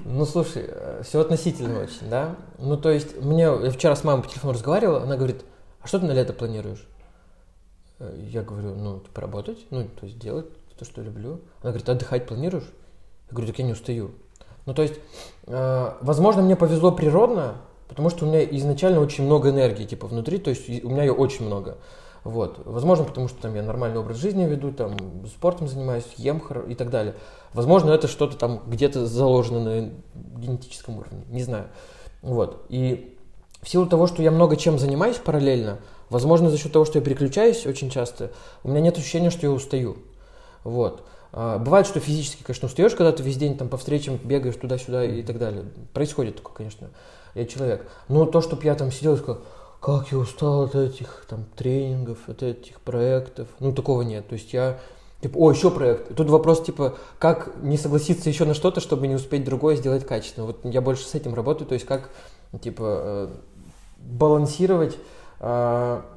Ну, 0.04 0.24
слушай, 0.24 0.70
все 1.02 1.20
относительно 1.20 1.82
очень, 1.82 2.08
да? 2.08 2.36
Ну, 2.58 2.76
то 2.76 2.90
есть, 2.90 3.20
мне, 3.20 3.42
я 3.42 3.70
вчера 3.70 3.96
с 3.96 4.04
мамой 4.04 4.22
по 4.22 4.28
телефону 4.28 4.54
разговаривал, 4.54 5.02
она 5.02 5.16
говорит, 5.16 5.44
а 5.80 5.88
что 5.88 5.98
ты 5.98 6.06
на 6.06 6.12
лето 6.12 6.32
планируешь? 6.32 6.86
Я 7.98 8.42
говорю, 8.42 8.74
ну, 8.74 9.00
типа, 9.00 9.20
работать, 9.20 9.58
ну, 9.70 9.84
то 9.84 10.06
есть, 10.06 10.18
делать 10.18 10.46
то, 10.78 10.84
что 10.84 11.02
люблю. 11.02 11.40
Она 11.62 11.72
говорит, 11.72 11.88
отдыхать 11.88 12.26
планируешь? 12.26 12.70
Я 13.28 13.36
говорю, 13.36 13.48
так 13.48 13.58
я 13.58 13.64
не 13.64 13.72
устаю. 13.72 14.12
Ну, 14.66 14.74
то 14.74 14.82
есть, 14.82 14.94
э, 15.46 15.92
возможно, 16.00 16.42
мне 16.42 16.54
повезло 16.56 16.92
природно, 16.92 17.56
потому 17.88 18.08
что 18.10 18.24
у 18.24 18.28
меня 18.28 18.44
изначально 18.44 19.00
очень 19.00 19.24
много 19.24 19.50
энергии, 19.50 19.84
типа, 19.84 20.06
внутри, 20.06 20.38
то 20.38 20.50
есть, 20.50 20.68
у 20.68 20.88
меня 20.88 21.02
ее 21.02 21.12
очень 21.12 21.44
много. 21.44 21.78
Вот. 22.24 22.62
Возможно, 22.64 23.04
потому 23.04 23.28
что 23.28 23.40
там 23.42 23.54
я 23.54 23.62
нормальный 23.62 24.00
образ 24.00 24.16
жизни 24.16 24.44
веду, 24.44 24.72
там 24.72 24.96
спортом 25.26 25.68
занимаюсь, 25.68 26.06
ем 26.16 26.42
и 26.66 26.74
так 26.74 26.90
далее. 26.90 27.14
Возможно, 27.52 27.90
это 27.90 28.08
что-то 28.08 28.36
там 28.36 28.62
где-то 28.66 29.06
заложено 29.06 29.60
на 29.60 29.90
генетическом 30.14 30.98
уровне, 30.98 31.24
не 31.28 31.42
знаю. 31.42 31.66
Вот. 32.22 32.64
И 32.70 33.16
в 33.60 33.68
силу 33.68 33.86
того, 33.86 34.06
что 34.06 34.22
я 34.22 34.30
много 34.30 34.56
чем 34.56 34.78
занимаюсь 34.78 35.16
параллельно, 35.16 35.80
возможно, 36.08 36.48
за 36.48 36.56
счет 36.56 36.72
того, 36.72 36.86
что 36.86 36.98
я 36.98 37.04
переключаюсь 37.04 37.66
очень 37.66 37.90
часто, 37.90 38.30
у 38.62 38.70
меня 38.70 38.80
нет 38.80 38.96
ощущения, 38.96 39.30
что 39.30 39.46
я 39.46 39.52
устаю. 39.52 39.98
Вот. 40.64 41.04
А, 41.32 41.58
бывает, 41.58 41.86
что 41.86 42.00
физически, 42.00 42.42
конечно, 42.42 42.66
устаешь, 42.66 42.94
когда 42.94 43.12
ты 43.12 43.22
весь 43.22 43.36
день 43.36 43.58
там 43.58 43.68
по 43.68 43.76
встречам 43.76 44.18
бегаешь 44.22 44.56
туда-сюда 44.56 45.04
и 45.04 45.22
так 45.22 45.38
далее. 45.38 45.64
Происходит 45.92 46.36
такое, 46.36 46.54
конечно. 46.54 46.88
Я 47.34 47.44
человек. 47.44 47.86
Но 48.08 48.24
то, 48.24 48.40
чтобы 48.40 48.64
я 48.64 48.74
там 48.74 48.90
сидел 48.90 49.14
и 49.14 49.18
сказал, 49.18 49.42
как 49.84 50.12
я 50.12 50.18
устал 50.18 50.62
от 50.62 50.74
этих 50.74 51.26
там 51.28 51.44
тренингов, 51.56 52.26
от 52.26 52.42
этих 52.42 52.80
проектов. 52.80 53.48
Ну, 53.60 53.70
такого 53.70 54.00
нет. 54.00 54.26
То 54.26 54.32
есть 54.34 54.52
я 54.54 54.78
Типа, 55.20 55.38
о, 55.38 55.50
еще 55.50 55.70
проект. 55.70 56.14
Тут 56.14 56.28
вопрос, 56.28 56.62
типа, 56.62 56.96
как 57.18 57.54
не 57.62 57.78
согласиться 57.78 58.28
еще 58.28 58.44
на 58.44 58.52
что-то, 58.52 58.80
чтобы 58.80 59.06
не 59.06 59.14
успеть 59.14 59.42
другое 59.42 59.76
сделать 59.76 60.06
качественно. 60.06 60.44
Вот 60.44 60.60
я 60.64 60.82
больше 60.82 61.04
с 61.04 61.14
этим 61.14 61.32
работаю, 61.32 61.66
то 61.66 61.72
есть 61.72 61.86
как, 61.86 62.10
типа, 62.60 62.82
э, 62.82 63.28
балансировать 64.00 64.98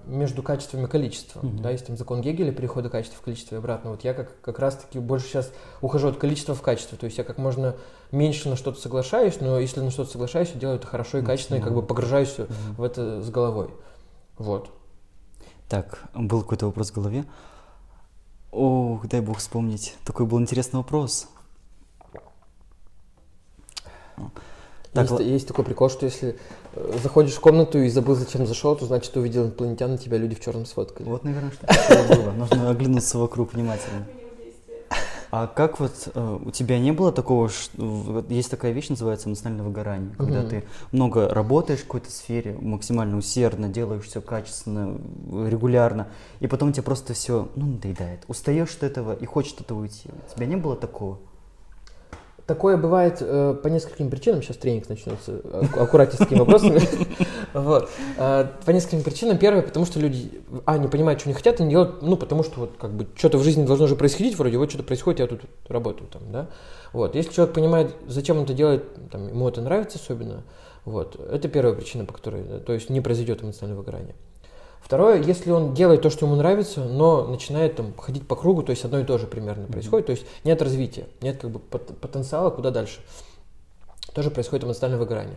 между 0.06 0.42
качеством 0.42 0.86
и 0.86 0.88
количеством. 0.88 1.42
Mm-hmm. 1.44 1.62
Да, 1.62 1.72
есть 1.72 1.86
там 1.86 1.98
закон 1.98 2.22
Гегеля, 2.22 2.54
перехода 2.54 2.90
качества 2.90 3.20
в 3.20 3.24
количество 3.24 3.56
и 3.56 3.58
обратно. 3.58 3.92
Вот 3.92 4.06
я 4.06 4.13
как, 4.13 4.40
как 4.40 4.58
раз-таки 4.58 5.00
больше 5.00 5.28
сейчас 5.28 5.52
ухожу 5.82 6.08
от 6.08 6.18
количества 6.18 6.56
в 6.56 6.62
качество. 6.62 6.98
То 6.98 7.08
есть 7.08 7.18
я 7.18 7.26
как 7.26 7.38
можно 7.38 7.76
меньше 8.12 8.48
на 8.48 8.56
что-то 8.56 8.80
соглашаюсь, 8.80 9.42
но 9.42 9.60
если 9.60 9.82
на 9.82 9.92
что-то 9.92 10.12
соглашаюсь, 10.12 10.52
я 10.54 10.60
делаю 10.60 10.78
это 10.78 10.88
хорошо 10.88 11.18
и 11.18 11.24
качественно, 11.24 11.58
mm-hmm. 11.58 11.62
и 11.62 11.63
как 11.63 11.74
бы 11.74 11.82
погружаюсь 11.82 12.36
mm-hmm. 12.38 12.76
в 12.78 12.84
это 12.84 13.22
с 13.22 13.30
головой. 13.30 13.74
Вот. 14.38 14.70
Так, 15.68 16.04
был 16.16 16.42
какой-то 16.42 16.68
вопрос 16.68 16.92
в 16.92 16.96
голове. 16.96 17.26
Ох, 18.52 19.06
дай 19.08 19.20
бог 19.20 19.40
вспомнить. 19.40 19.98
Такой 20.06 20.26
был 20.26 20.40
интересный 20.40 20.78
вопрос. 20.78 21.28
Так, 24.94 25.12
есть, 25.12 25.20
есть 25.20 25.48
такой 25.48 25.66
прикол, 25.66 25.90
что 25.90 26.06
если 26.06 26.40
заходишь 27.02 27.34
в 27.34 27.40
комнату 27.40 27.80
и 27.80 27.90
забыл, 27.90 28.16
зачем 28.16 28.46
зашел, 28.46 28.76
то 28.76 28.86
значит 28.86 29.16
увидел 29.18 29.44
инопланетян, 29.44 29.96
и 29.96 29.98
тебя 29.98 30.18
люди 30.18 30.36
в 30.36 30.40
черном 30.40 30.66
сфоткали. 30.66 31.08
Вот, 31.08 31.24
наверное, 31.24 31.52
что 31.52 32.16
было. 32.16 32.32
Нужно 32.32 32.70
оглянуться 32.70 33.18
вокруг 33.18 33.54
внимательно. 33.54 34.06
А 35.30 35.48
как 35.48 35.80
вот 35.80 36.10
э, 36.13 36.40
у 36.46 36.52
тебя 36.52 36.80
не 36.80 36.92
было 36.92 37.12
такого, 37.12 37.50
что 37.50 38.24
есть 38.30 38.50
такая 38.50 38.72
вещь, 38.72 38.90
называется 38.90 39.28
эмоциональное 39.28 39.66
выгорание, 39.66 40.16
когда 40.18 40.40
угу. 40.40 40.50
ты 40.50 40.63
много 40.92 41.28
работаешь 41.28 41.82
в 41.82 41.84
какой-то 41.84 42.12
сфере, 42.12 42.58
максимально 42.60 43.18
усердно 43.18 43.68
делаешь 43.68 44.06
все 44.06 44.22
качественно, 44.22 44.98
регулярно, 45.48 46.08
и 46.40 46.48
потом 46.48 46.72
тебе 46.72 46.84
просто 46.84 47.13
все, 47.13 47.50
ну, 47.56 47.66
надоедает. 47.66 48.24
Устаешь 48.28 48.74
от 48.78 48.84
этого 48.84 49.13
и 49.13 49.26
хочешь 49.26 49.54
от 49.54 49.62
этого 49.62 49.82
уйти. 49.82 50.10
У 50.32 50.36
тебя 50.36 50.46
не 50.46 50.56
было 50.56 50.78
такого? 50.78 51.20
Такое 52.48 52.78
бывает 52.78 53.18
э, 53.20 53.58
по 53.62 53.68
нескольким 53.68 54.10
причинам. 54.10 54.42
Сейчас 54.42 54.56
тренинг 54.56 54.88
начнется. 54.88 55.42
Аккуратнее 55.78 56.16
с 56.16 56.18
такими 56.18 56.40
вопросами. 56.40 56.82
Вот. 57.54 57.90
Э, 58.18 58.48
по 58.66 58.72
нескольким 58.72 59.04
причинам. 59.04 59.38
Первое, 59.38 59.62
потому 59.62 59.86
что 59.86 60.00
люди, 60.00 60.32
а, 60.66 60.78
не 60.78 60.88
понимают, 60.88 61.20
что 61.20 61.30
они 61.30 61.34
хотят, 61.34 61.60
они 61.60 61.72
делают, 61.72 62.02
ну, 62.02 62.16
потому 62.16 62.44
что 62.44 62.60
вот 62.62 62.72
как 62.78 62.92
бы 62.92 63.08
что-то 63.16 63.38
в 63.38 63.44
жизни 63.44 63.66
должно 63.66 63.88
же 63.88 63.96
происходить 63.96 64.38
вроде, 64.38 64.58
вот 64.58 64.70
что-то 64.70 64.84
происходит, 64.84 65.20
я 65.20 65.28
тут 65.28 65.42
работаю 65.68 66.10
там, 66.10 66.22
да. 66.32 66.48
Вот. 66.94 67.16
Если 67.16 67.34
человек 67.34 67.56
понимает, 67.56 67.96
зачем 68.08 68.38
он 68.38 68.44
это 68.44 68.54
делает, 68.54 69.10
там, 69.10 69.28
ему 69.28 69.48
это 69.48 69.62
нравится 69.62 69.98
особенно, 69.98 70.44
вот, 70.86 71.20
это 71.20 71.48
первая 71.48 71.74
причина, 71.74 72.06
по 72.06 72.14
которой, 72.14 72.44
то 72.60 72.74
есть 72.74 72.90
не 72.90 73.02
произойдет 73.02 73.44
эмоциональное 73.44 73.78
выгорание. 73.78 74.16
Второе, 74.88 75.21
если 75.21 75.52
он 75.52 75.73
делает 75.73 76.02
то, 76.02 76.10
что 76.10 76.26
ему 76.28 76.38
нравится, 76.38 76.86
но 76.86 77.28
начинает 77.28 77.76
там 77.76 77.93
ходить 77.97 78.26
по 78.26 78.38
кругу, 78.38 78.63
то 78.63 78.69
есть 78.69 78.86
одно 78.86 79.02
и 79.02 79.04
то 79.04 79.17
же 79.17 79.28
примерно 79.28 79.63
mm-hmm. 79.63 79.71
происходит, 79.73 80.06
то 80.06 80.12
есть 80.13 80.26
нет 80.45 80.62
развития, 80.62 81.08
нет 81.19 81.41
как 81.41 81.52
бы 81.52 81.60
потенциала, 81.60 82.52
куда 82.52 82.71
дальше. 82.71 83.02
Тоже 84.13 84.32
происходит 84.32 84.63
эмоциональное 84.63 84.97
выгорание. 84.97 85.36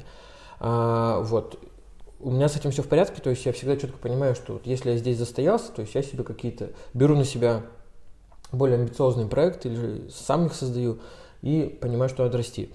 А, 0.61 1.21
вот. 1.23 1.59
У 2.21 2.31
меня 2.31 2.49
с 2.49 2.57
этим 2.57 2.71
все 2.71 2.85
в 2.85 2.87
порядке, 2.87 3.21
то 3.21 3.29
есть 3.29 3.45
я 3.45 3.53
всегда 3.53 3.77
четко 3.77 3.99
понимаю, 3.99 4.37
что 4.37 4.53
вот 4.53 4.67
если 4.67 4.91
я 4.91 4.97
здесь 4.97 5.19
застоялся, 5.19 5.73
то 5.73 5.83
есть 5.83 5.97
я 5.97 6.03
себе 6.05 6.23
какие-то, 6.23 6.71
беру 6.95 7.17
на 7.17 7.25
себя 7.25 7.63
более 8.53 8.79
амбициозные 8.79 9.27
проекты 9.27 9.69
или 9.69 10.09
сам 10.11 10.47
их 10.47 10.55
создаю 10.55 11.01
и 11.43 11.77
понимаю, 11.81 12.09
что 12.09 12.23
надо 12.23 12.39
расти. 12.39 12.73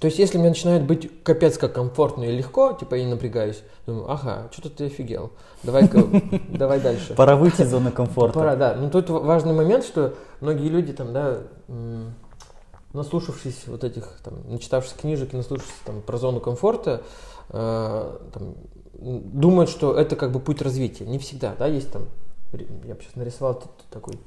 То 0.00 0.06
есть, 0.06 0.18
если 0.18 0.38
мне 0.38 0.48
начинает 0.48 0.82
быть 0.84 1.10
капец 1.22 1.58
как 1.58 1.74
комфортно 1.74 2.24
и 2.24 2.34
легко, 2.34 2.72
типа 2.72 2.94
я 2.94 3.04
не 3.04 3.10
напрягаюсь, 3.10 3.62
думаю, 3.86 4.10
ага, 4.10 4.48
что-то 4.50 4.70
ты 4.70 4.86
офигел, 4.86 5.30
давай 5.62 5.88
давай 6.48 6.80
дальше. 6.80 7.14
Пора 7.14 7.36
выйти 7.36 7.62
из 7.62 7.68
зоны 7.70 7.90
комфорта. 7.90 8.38
Пора, 8.38 8.56
да. 8.56 8.74
Но 8.74 8.88
тут 8.88 9.10
важный 9.10 9.52
момент, 9.52 9.84
что 9.84 10.14
многие 10.40 10.68
люди 10.68 10.94
там, 10.94 11.12
да, 11.12 11.40
наслушавшись 12.94 13.64
вот 13.66 13.84
этих, 13.84 14.08
там, 14.24 14.34
начитавшись 14.48 14.94
книжек 14.94 15.34
и 15.34 15.36
наслушавшись 15.36 15.74
там 15.84 16.00
про 16.00 16.16
зону 16.16 16.40
комфорта, 16.40 17.02
э, 17.50 18.18
там, 18.32 18.54
думают, 18.94 19.68
что 19.68 19.94
это 19.94 20.16
как 20.16 20.32
бы 20.32 20.40
путь 20.40 20.62
развития. 20.62 21.04
Не 21.04 21.18
всегда, 21.18 21.54
да, 21.58 21.66
есть 21.66 21.92
там, 21.92 22.06
я 22.84 22.94
сейчас 22.94 23.16
нарисовал 23.16 23.62
такой, 23.90 24.18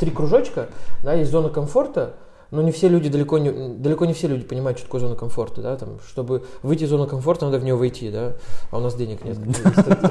три 0.00 0.10
кружочка, 0.10 0.68
да, 1.04 1.12
есть 1.12 1.30
зона 1.30 1.50
комфорта, 1.50 2.14
но 2.50 2.62
не 2.62 2.72
все 2.72 2.88
люди, 2.88 3.08
далеко 3.08 3.38
не, 3.38 3.50
далеко 3.50 4.04
не 4.06 4.12
все 4.12 4.28
люди 4.28 4.44
понимают, 4.44 4.78
что 4.78 4.86
такое 4.86 5.00
зона 5.00 5.16
комфорта, 5.16 5.62
да, 5.62 5.76
там, 5.76 5.98
чтобы 6.06 6.44
выйти 6.62 6.84
из 6.84 6.88
зоны 6.90 7.06
комфорта, 7.06 7.46
надо 7.46 7.58
в 7.58 7.64
нее 7.64 7.74
войти, 7.74 8.10
да, 8.10 8.36
а 8.70 8.78
у 8.78 8.80
нас 8.80 8.94
денег 8.94 9.24
нет, 9.24 9.38
есть 9.46 9.62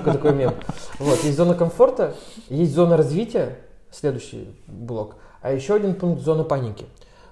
такой, 0.03 0.33
мем. 0.33 0.53
Вот, 0.99 1.23
есть 1.23 1.37
зона 1.37 1.55
комфорта, 1.55 2.15
есть 2.49 2.73
зона 2.73 2.97
развития, 2.97 3.59
следующий 3.91 4.49
блок, 4.67 5.15
а 5.41 5.51
еще 5.51 5.75
один 5.75 5.95
пункт– 5.95 6.21
зона 6.23 6.43
паники. 6.43 6.85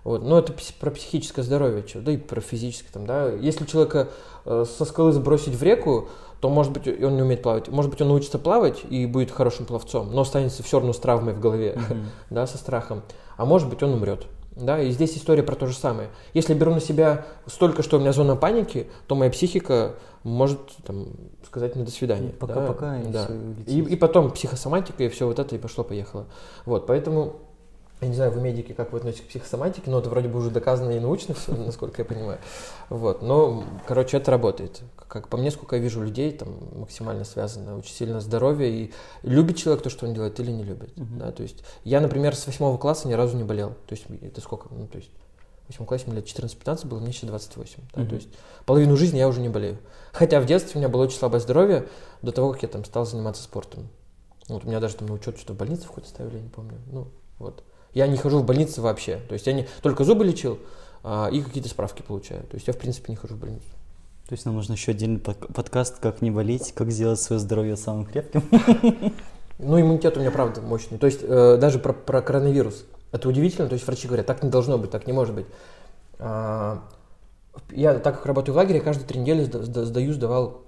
Вот. 0.05 0.21
Но 0.23 0.37
это 0.37 0.53
пси- 0.53 0.73
про 0.79 0.91
психическое 0.91 1.41
здоровье, 1.41 1.83
да 1.95 2.11
и 2.11 2.17
про 2.17 2.39
физическое. 2.39 2.91
Там, 2.93 3.07
да. 3.07 3.31
Если 3.31 3.65
человека 3.65 4.09
э, 4.45 4.63
со 4.65 4.85
скалы 4.85 5.11
сбросить 5.11 5.55
в 5.55 5.63
реку, 5.63 6.09
то, 6.39 6.49
может 6.49 6.71
быть, 6.71 6.87
он 6.87 7.15
не 7.15 7.23
умеет 7.23 7.41
плавать. 7.41 7.69
Может 7.69 7.89
быть, 7.89 8.01
он 8.01 8.09
научится 8.09 8.37
плавать 8.37 8.83
и 8.87 9.07
будет 9.07 9.31
хорошим 9.31 9.65
пловцом, 9.65 10.13
но 10.13 10.21
останется 10.21 10.61
все 10.61 10.77
равно 10.77 10.93
с 10.93 10.99
травмой 10.99 11.33
в 11.33 11.39
голове, 11.39 11.73
Мгм. 11.89 12.05
да, 12.29 12.45
со 12.45 12.59
страхом. 12.59 13.01
А 13.35 13.45
может 13.45 13.67
быть, 13.67 13.81
он 13.81 13.95
умрет. 13.95 14.27
Да, 14.55 14.81
и 14.81 14.89
здесь 14.91 15.17
история 15.17 15.43
про 15.43 15.55
то 15.55 15.67
же 15.67 15.75
самое. 15.75 16.09
Если 16.33 16.53
я 16.53 16.59
беру 16.59 16.73
на 16.73 16.79
себя 16.79 17.25
столько, 17.45 17.83
что 17.83 17.97
у 17.97 17.99
меня 17.99 18.13
зона 18.13 18.35
паники, 18.37 18.87
то 19.07 19.15
моя 19.15 19.29
психика 19.29 19.95
может 20.23 20.59
там, 20.85 21.07
сказать 21.45 21.75
мне 21.75 21.83
до 21.83 21.91
свидания. 21.91 22.29
да, 22.29 22.35
Пока-пока, 22.47 22.99
и 23.01 23.07
да. 23.07 23.25
всё, 23.25 23.33
И, 23.67 23.75
летит. 23.81 23.89
и 23.89 23.95
потом 23.97 24.31
психосоматика, 24.31 25.03
и 25.03 25.09
все 25.09 25.27
вот 25.27 25.39
это, 25.39 25.55
и 25.55 25.57
пошло-поехало. 25.59 26.25
Вот, 26.65 26.87
поэтому, 26.87 27.35
я 28.05 28.09
не 28.09 28.15
знаю, 28.15 28.31
вы 28.31 28.39
медики, 28.41 28.73
как 28.73 28.91
вы 28.91 28.99
относитесь 28.99 29.25
к 29.25 29.29
психосоматике, 29.29 29.89
но 29.89 29.99
это 29.99 30.09
вроде 30.09 30.27
бы 30.27 30.39
уже 30.39 30.51
доказано 30.51 30.91
и 30.91 30.99
научно 30.99 31.33
все, 31.33 31.53
насколько 31.55 32.01
я 32.01 32.05
понимаю. 32.05 32.39
Вот, 32.89 33.21
но, 33.21 33.63
короче, 33.87 34.17
это 34.17 34.31
работает. 34.31 34.81
Как 35.07 35.27
по 35.27 35.37
мне, 35.37 35.51
сколько 35.51 35.75
я 35.75 35.81
вижу 35.81 36.01
людей, 36.01 36.31
там 36.31 36.49
максимально 36.75 37.25
связано 37.25 37.77
очень 37.77 37.93
сильно 37.93 38.21
здоровье, 38.21 38.69
и 38.69 38.93
любит 39.23 39.57
человек 39.57 39.83
то, 39.83 39.89
что 39.89 40.05
он 40.05 40.13
делает, 40.13 40.39
или 40.39 40.51
не 40.51 40.63
любит. 40.63 40.95
Мгм. 40.97 41.19
Да, 41.19 41.31
то 41.31 41.43
есть 41.43 41.63
я, 41.83 41.99
например, 41.99 42.35
с 42.35 42.45
восьмого 42.45 42.77
класса 42.77 43.07
ни 43.07 43.13
разу 43.13 43.37
не 43.37 43.43
болел. 43.43 43.69
То 43.87 43.95
есть 43.95 44.05
это 44.21 44.41
сколько? 44.41 44.67
Ну, 44.71 44.87
то 44.87 44.97
есть 44.97 45.09
в 45.65 45.69
восьмом 45.69 45.87
классе 45.87 46.03
мне 46.07 46.17
лет 46.17 46.25
14-15 46.25 46.87
было, 46.87 46.99
мне 46.99 47.11
сейчас 47.11 47.29
28. 47.29 47.79
Да, 47.93 48.01
Мгм. 48.01 48.09
То 48.09 48.15
есть 48.15 48.29
половину 48.65 48.95
жизни 48.97 49.17
я 49.17 49.27
уже 49.27 49.41
не 49.41 49.49
болею. 49.49 49.79
Хотя 50.11 50.39
в 50.39 50.45
детстве 50.45 50.73
у 50.75 50.77
меня 50.77 50.89
было 50.89 51.03
очень 51.03 51.17
слабое 51.17 51.39
здоровье 51.39 51.87
до 52.21 52.31
того, 52.31 52.53
как 52.53 52.61
я 52.61 52.69
там 52.69 52.85
стал 52.85 53.05
заниматься 53.05 53.41
спортом. 53.41 53.89
Вот 54.47 54.63
у 54.63 54.67
меня 54.67 54.79
даже 54.79 54.95
там 54.95 55.07
на 55.07 55.15
учет 55.15 55.37
что-то 55.37 55.53
в 55.53 55.57
больнице 55.57 55.85
в 55.85 55.87
какой-то 55.87 56.07
ставили, 56.07 56.35
я 56.35 56.43
не 56.43 56.49
помню. 56.49 56.77
Ну, 56.91 57.07
вот. 57.39 57.63
Я 57.95 58.05
не 58.07 58.17
хожу 58.17 58.39
в 58.39 58.45
больницу 58.45 58.81
вообще. 58.81 59.21
То 59.27 59.33
есть 59.33 59.47
я 59.47 59.53
не 59.53 59.67
только 59.81 60.03
зубы 60.03 60.23
лечил 60.25 60.59
а, 61.03 61.29
и 61.31 61.41
какие-то 61.41 61.69
справки 61.69 62.03
получаю. 62.03 62.41
То 62.43 62.55
есть 62.55 62.67
я, 62.67 62.73
в 62.73 62.77
принципе, 62.77 63.11
не 63.11 63.15
хожу 63.15 63.33
в 63.35 63.39
больницу. 63.39 63.65
То 64.27 64.33
есть 64.33 64.45
нам 64.45 64.55
нужно 64.55 64.73
еще 64.73 64.91
отдельный 64.91 65.19
подкаст, 65.19 65.99
как 65.99 66.21
не 66.21 66.29
болеть, 66.29 66.73
как 66.73 66.91
сделать 66.91 67.19
свое 67.19 67.39
здоровье 67.39 67.75
самым 67.75 68.05
крепким. 68.05 68.43
Ну, 69.57 69.79
иммунитет 69.79 70.17
у 70.17 70.19
меня, 70.19 70.31
правда, 70.31 70.61
мощный. 70.61 70.97
То 70.97 71.05
есть 71.05 71.21
э, 71.23 71.55
даже 71.55 71.79
про, 71.79 71.93
про 71.93 72.21
коронавирус. 72.21 72.83
Это 73.13 73.29
удивительно. 73.29 73.69
То 73.69 73.73
есть 73.75 73.87
врачи 73.87 74.05
говорят, 74.05 74.25
так 74.25 74.43
не 74.43 74.49
должно 74.49 74.77
быть, 74.77 74.91
так 74.91 75.07
не 75.07 75.13
может 75.13 75.33
быть. 75.33 75.45
А, 76.19 76.83
я, 77.71 77.97
так 77.99 78.15
как 78.17 78.25
работаю 78.25 78.53
в 78.53 78.57
лагере, 78.57 78.81
каждые 78.81 79.07
три 79.07 79.17
недели 79.17 79.45
сда- 79.45 79.63
сда- 79.63 79.85
сдаю, 79.85 80.11
сдавал 80.11 80.64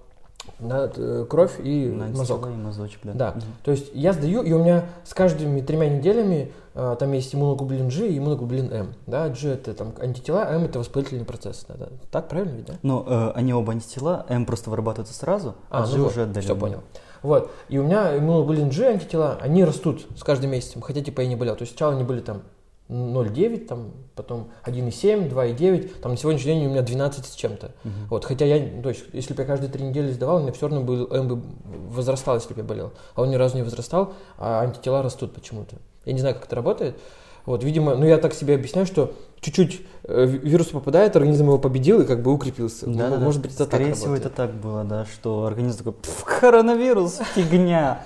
да, 0.60 0.90
э, 0.96 1.26
кровь 1.30 1.60
и 1.64 1.88
На 1.88 2.08
мазок. 2.08 2.48
и 2.48 2.50
мазочек, 2.50 3.00
да. 3.04 3.14
Да. 3.14 3.32
Мгм. 3.32 3.42
То 3.64 3.72
есть 3.72 3.92
я 3.94 4.14
сдаю, 4.14 4.42
и 4.42 4.52
у 4.54 4.60
меня 4.60 4.86
с 5.04 5.14
каждыми 5.14 5.62
тремя 5.62 5.90
неделями 5.90 6.52
а, 6.80 6.96
там 6.96 7.12
есть 7.14 7.34
иммуноглобулин 7.34 7.90
G 7.90 8.08
и 8.08 8.18
иммуноглобулин 8.20 8.72
М. 8.72 8.94
Да, 9.08 9.30
G 9.30 9.50
это 9.50 9.74
там 9.74 9.94
антитела, 10.00 10.46
М 10.48 10.64
это 10.66 10.78
воспалительный 10.78 11.26
процесс. 11.26 11.66
Да, 11.68 11.74
да. 11.76 11.88
Так 12.12 12.28
правильно 12.30 12.56
ведь, 12.56 12.66
да? 12.66 12.74
Но 12.84 13.04
э, 13.08 13.32
они 13.34 13.52
оба 13.54 13.74
антитела, 13.74 14.26
М 14.30 14.46
просто 14.46 14.70
вырабатываются 14.70 15.16
сразу, 15.16 15.56
а, 15.72 15.86
G 15.88 15.98
ну 15.98 16.04
вот, 16.04 16.12
уже 16.12 16.22
отдаленно. 16.24 16.42
Все 16.42 16.56
понял. 16.56 16.80
Вот. 17.24 17.50
И 17.70 17.80
у 17.80 17.84
меня 17.84 18.16
иммуноглобулин 18.16 18.70
G 18.70 18.86
антитела, 18.90 19.40
они 19.42 19.66
растут 19.66 20.06
с 20.16 20.24
каждым 20.24 20.52
месяцем, 20.52 20.82
хотя 20.82 21.02
типа 21.02 21.22
я 21.22 21.28
не 21.28 21.36
болел. 21.36 21.56
То 21.56 21.64
есть 21.64 21.72
сначала 21.74 21.94
они 21.94 22.04
были 22.04 22.22
там 22.22 22.44
0,9, 22.90 23.66
там, 23.66 23.92
потом 24.16 24.50
1,7, 24.66 25.30
2,9, 25.30 26.00
там 26.02 26.12
на 26.12 26.18
сегодняшний 26.18 26.54
день 26.54 26.66
у 26.68 26.70
меня 26.70 26.82
12 26.82 27.26
с 27.26 27.36
чем-то. 27.36 27.72
Мгм. 27.84 27.94
Вот, 28.10 28.26
хотя 28.26 28.46
я, 28.46 28.82
то 28.82 28.90
есть, 28.90 29.04
если 29.14 29.34
бы 29.34 29.42
я 29.42 29.48
каждые 29.48 29.70
три 29.70 29.84
недели 29.84 30.12
сдавал, 30.12 30.38
у 30.38 30.40
меня 30.42 30.52
все 30.54 30.68
равно 30.68 30.84
был, 30.86 31.08
М 31.12 31.28
бы 31.28 31.42
возрастал, 31.90 32.36
если 32.36 32.54
бы 32.54 32.62
я 32.62 32.66
болел. 32.66 32.94
А 33.16 33.22
он 33.24 33.30
ни 33.30 33.36
разу 33.36 33.56
не 33.58 33.64
возрастал, 33.64 34.14
а 34.38 34.62
антитела 34.62 35.02
растут 35.04 35.34
почему-то. 35.34 35.76
Я 36.06 36.14
не 36.14 36.20
знаю, 36.20 36.36
как 36.36 36.46
это 36.46 36.56
работает. 36.56 36.98
Вот, 37.46 37.64
видимо, 37.64 37.96
ну 37.96 38.06
я 38.06 38.18
так 38.18 38.34
себе 38.34 38.56
объясняю, 38.56 38.86
что 38.86 39.14
чуть-чуть 39.40 39.82
э, 40.04 40.26
ви- 40.26 40.38
вирус 40.50 40.68
попадает, 40.68 41.16
организм 41.16 41.46
его 41.46 41.58
победил 41.58 42.02
и 42.02 42.06
как 42.06 42.22
бы 42.22 42.34
укрепился. 42.34 42.90
Ну, 42.90 42.98
Да, 42.98 43.10
да, 43.10 43.18
Может 43.18 43.42
быть, 43.42 43.54
это 43.54 43.64
Скорее 43.66 43.86
так 43.88 43.96
всего, 43.96 44.14
работает. 44.16 44.34
это 44.34 44.48
так 44.48 44.56
было, 44.56 44.84
да, 44.84 45.06
что 45.06 45.46
организм 45.46 45.78
такой, 45.78 45.94
«Пф, 45.94 46.24
коронавирус, 46.26 47.20
фигня. 47.36 48.04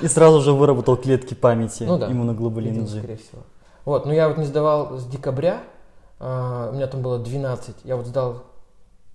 И 0.00 0.06
сразу 0.06 0.40
же 0.40 0.52
выработал 0.52 0.96
клетки 0.96 1.34
памяти 1.34 1.82
Ну 1.82 1.98
да. 1.98 2.10
иммуноглобулин 2.12 2.84
G. 2.84 2.98
скорее 2.98 3.16
всего. 3.16 3.42
Вот, 3.86 4.04
но 4.04 4.12
я 4.12 4.28
вот 4.28 4.36
не 4.36 4.44
сдавал 4.44 4.98
с 4.98 5.04
декабря, 5.06 5.62
а, 6.18 6.70
у 6.70 6.74
меня 6.74 6.86
там 6.88 7.00
было 7.02 7.18
12, 7.18 7.74
я 7.84 7.96
вот 7.96 8.06
сдал 8.06 8.42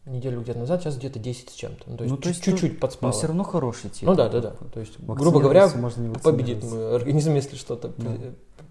неделю 0.05 0.41
где-то 0.41 0.59
назад, 0.59 0.81
сейчас 0.81 0.97
где-то 0.97 1.19
10 1.19 1.49
с 1.49 1.53
чем-то. 1.53 1.83
Ну, 1.87 1.97
то 1.97 2.03
есть, 2.03 2.15
Ну, 2.15 2.21
то 2.21 2.29
есть 2.29 2.41
чуть- 2.41 2.53
чуть-чуть 2.55 2.73
Но 2.73 2.79
подспало. 2.79 3.13
все 3.13 3.27
равно 3.27 3.43
хороший 3.43 3.89
тип. 3.91 4.07
Ну 4.07 4.15
да, 4.15 4.29
да, 4.29 4.39
да. 4.41 4.53
То 4.73 4.79
есть, 4.79 4.93
грубо 4.99 5.39
говоря, 5.39 5.69
можно 5.75 6.01
не 6.01 6.15
победит 6.15 6.63
мой 6.63 6.95
организм, 6.95 7.35
если 7.35 7.55
что-то. 7.55 7.91
Да. 7.97 8.09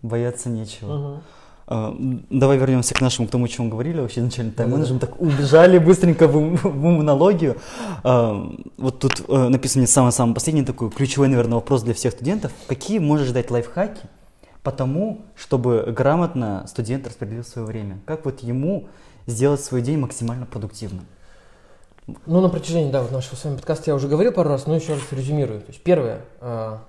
Бояться 0.03 0.49
нечего. 0.49 1.21
М, 1.69 2.27
Давай 2.31 2.57
вернемся 2.59 2.95
к 2.95 3.01
нашему, 3.01 3.29
к 3.29 3.31
тому, 3.31 3.45
о 3.45 3.49
чем 3.49 3.71
говорили 3.71 4.01
вообще 4.01 4.21
изначально 4.23 4.51
тайм-менеджером. 4.51 4.99
Так 4.99 5.21
убежали 5.21 5.79
быстренько 5.79 6.27
в, 6.27 6.33
в 6.33 6.67
иммунологию. 6.67 7.59
А, 8.03 8.51
Вот 8.77 8.99
тут 8.99 9.23
э, 9.29 9.49
написано 9.49 9.87
самый-самый 9.87 10.35
последний 10.35 10.65
такой 10.65 10.91
ключевой, 10.91 11.29
наверное, 11.29 11.55
вопрос 11.57 11.83
для 11.83 11.95
всех 11.95 12.13
студентов. 12.15 12.51
Какие 12.67 12.99
можешь 12.99 13.31
дать 13.31 13.53
лайфхаки 13.53 14.01
по 14.63 14.71
тому, 14.71 15.23
чтобы 15.37 15.93
грамотно 15.97 16.67
студент 16.69 17.07
распределил 17.07 17.45
свое 17.45 17.67
время? 17.67 18.01
Как 18.07 18.25
вот 18.25 18.41
ему 18.41 18.89
сделать 19.27 19.63
свой 19.63 19.83
день 19.83 19.99
максимально 19.99 20.47
продуктивным? 20.47 21.07
Ну, 22.27 22.41
на 22.41 22.49
протяжении, 22.49 22.91
да, 22.91 23.03
вот 23.03 23.13
нашего 23.13 23.37
с 23.37 23.45
вами 23.45 23.57
подкаста 23.57 23.91
я 23.91 23.95
уже 23.95 24.09
говорил 24.09 24.33
пару 24.33 24.51
раз, 24.51 24.67
но 24.67 24.75
еще 24.75 24.95
раз 24.95 25.03
резюмирую. 25.13 25.61
То 25.61 25.69
есть, 25.69 25.83
первое, 25.83 26.23
а, 26.41 26.83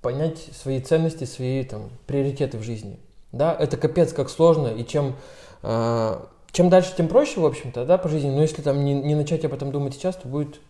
понять 0.00 0.38
свои 0.52 0.80
ценности, 0.80 1.24
свои 1.24 1.64
там, 1.64 1.90
приоритеты 2.06 2.58
в 2.58 2.62
жизни. 2.62 2.98
Да, 3.30 3.56
это 3.58 3.76
капец 3.76 4.12
как 4.12 4.28
сложно, 4.28 4.68
и 4.68 4.84
чем, 4.84 5.16
а, 5.62 6.28
чем 6.50 6.68
дальше, 6.68 6.92
тем 6.96 7.08
проще, 7.08 7.40
в 7.40 7.46
общем-то, 7.46 7.86
да, 7.86 7.98
по 7.98 8.08
жизни. 8.08 8.30
Но 8.30 8.42
если 8.42 8.62
там 8.62 8.84
не, 8.84 8.94
не 8.94 9.14
начать 9.14 9.44
об 9.44 9.54
этом 9.54 9.72
думать 9.72 9.94
сейчас, 9.94 10.16
то 10.16 10.28
будет, 10.28 10.60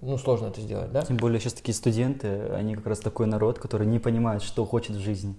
ну, 0.00 0.16
сложно 0.16 0.46
это 0.46 0.60
сделать, 0.60 0.90
да. 0.92 1.02
Тем 1.02 1.18
более 1.18 1.40
сейчас 1.40 1.52
такие 1.52 1.74
студенты, 1.74 2.28
они 2.54 2.74
как 2.74 2.86
раз 2.86 3.00
такой 3.00 3.26
народ, 3.26 3.58
который 3.58 3.86
не 3.86 3.98
понимает, 3.98 4.42
что 4.42 4.64
хочет 4.64 4.96
в 4.96 5.00
жизни. 5.00 5.34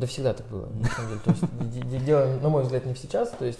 Да 0.00 0.06
всегда 0.06 0.32
так 0.32 0.46
было, 0.46 0.66
на 0.80 0.88
самом 0.88 1.08
деле. 1.10 1.20
То 1.22 1.30
есть, 1.30 1.74
де- 1.74 1.98
де- 1.98 2.04
дело, 2.06 2.24
на 2.40 2.48
мой 2.48 2.62
взгляд, 2.62 2.86
не 2.86 2.94
сейчас. 2.94 3.28
То 3.38 3.44
есть, 3.44 3.58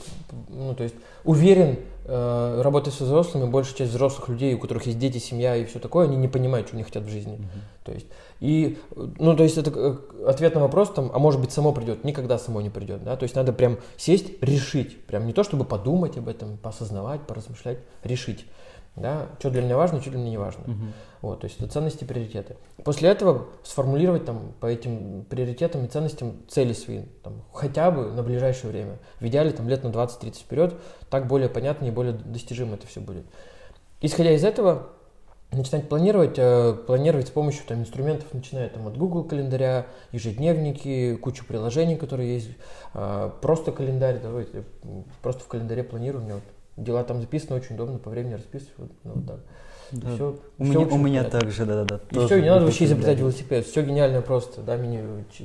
ну, 0.49 0.75
то 0.75 0.83
есть, 0.85 0.95
уверен, 1.25 1.77
э, 2.07 2.63
работая 2.63 2.91
со 2.93 3.05
взрослыми, 3.05 3.51
большая 3.51 3.77
часть 3.77 3.91
взрослых 3.91 4.31
людей, 4.31 4.55
у 4.55 4.59
которых 4.59 4.87
есть 4.87 4.99
дети, 4.99 5.19
семья 5.19 5.55
и 5.55 5.67
все 5.67 5.79
такое, 5.79 6.07
они 6.07 6.17
не 6.17 6.29
понимают, 6.29 6.69
что 6.69 6.77
они 6.77 6.85
хотят 6.85 7.03
в 7.05 7.11
жизни. 7.11 7.39
То 7.85 7.93
есть, 7.93 8.07
и, 8.41 8.79
ну, 9.19 9.37
то 9.37 9.43
есть, 9.43 9.59
это 9.59 9.71
э, 9.75 9.97
ответ 10.27 10.55
на 10.55 10.63
вопрос, 10.63 10.91
там, 10.95 11.11
а 11.13 11.19
может 11.19 11.43
быть, 11.43 11.53
само 11.53 11.73
придет, 11.73 12.05
никогда 12.05 12.39
само 12.39 12.63
не 12.63 12.71
придет, 12.71 13.05
да, 13.05 13.17
то 13.17 13.25
есть, 13.25 13.35
надо 13.37 13.53
прям 13.53 13.77
сесть, 13.99 14.43
решить, 14.43 15.05
прям 15.05 15.27
не 15.27 15.35
то, 15.35 15.45
чтобы 15.45 15.67
подумать 15.67 16.17
об 16.17 16.27
этом, 16.27 16.57
посознавать, 16.57 17.21
поразмышлять, 17.27 17.81
решить, 18.03 18.47
да, 19.01 19.27
что 19.39 19.51
для 19.51 19.63
меня 19.63 19.77
важно, 19.77 20.01
что 20.01 20.11
для 20.11 20.19
меня 20.19 20.31
не 20.31 20.39
важно. 20.39 20.65
Мгм. 20.67 20.93
Вот, 21.23 21.41
то 21.41 21.47
есть 21.47 21.61
это 21.61 21.71
ценности 21.71 22.05
приоритеты. 22.05 22.57
После 22.85 23.11
этого 23.11 23.49
сформулировать 23.63 24.25
там 24.25 24.53
по 24.61 24.67
этим 24.67 25.25
приоритетам 25.29 25.85
и 25.85 25.89
ценностям 25.89 26.37
цели 26.49 26.73
свои, 26.73 27.03
там, 27.23 27.43
хотя 27.53 27.91
бы 27.91 28.11
на 28.13 28.23
ближайшее 28.23 28.71
время. 28.71 28.99
В 29.21 29.27
идеале 29.27 29.51
там 29.51 29.69
лет 29.69 29.85
на 29.85 29.89
20-30 29.89 30.35
вперед, 30.41 30.75
так 31.11 31.27
более 31.27 31.49
понятно 31.49 31.87
и 31.87 31.91
более 31.91 32.15
достижимо 32.15 32.75
это 32.75 32.87
все 32.87 33.01
будет. 33.01 33.27
Исходя 34.01 34.33
из 34.33 34.45
этого, 34.45 34.89
начинать 35.53 35.89
планировать, 35.89 36.39
э, 36.39 36.75
планировать 36.87 37.29
с 37.29 37.31
помощью 37.31 37.67
там, 37.67 37.81
инструментов, 37.81 38.33
начиная 38.33 38.69
там, 38.69 38.87
от 38.87 38.97
Google 38.97 39.25
календаря, 39.25 39.87
ежедневники, 40.13 41.17
кучу 41.17 41.45
приложений, 41.45 41.97
которые 41.97 42.35
есть, 42.35 42.51
э, 42.95 43.31
просто 43.43 43.73
календарь, 43.73 44.21
давайте, 44.23 44.65
просто 45.23 45.43
в 45.45 45.49
календаре 45.49 45.83
планирую, 45.85 46.23
у 46.23 46.25
меня 46.25 46.35
вот 46.37 46.45
дела 46.83 47.05
там 47.05 47.21
записаны, 47.21 47.57
очень 47.57 47.75
удобно, 47.75 47.99
по 47.99 48.11
времени 48.11 48.35
расписываю, 48.35 48.75
вот, 48.79 48.91
ну, 49.05 49.13
вот 49.15 49.27
так. 49.27 49.41
Да. 49.93 50.15
Всё- 50.15 50.37
У 50.59 50.65
всё 50.65 50.73
меня, 50.73 50.95
у 50.95 50.99
меня 50.99 51.21
понятно. 51.23 51.41
также, 51.41 51.67
да-да-да. 51.67 52.01
И 52.11 52.15
тоже 52.15 52.27
все, 52.27 52.41
не 52.41 52.49
надо 52.49 52.65
вообще 52.65 52.85
изобретать 52.85 53.19
велосипед. 53.19 53.67
Все 53.67 53.83
гениально 53.83 54.23
просто, 54.23 54.61
да, 54.61 54.77
мини, 54.77 55.03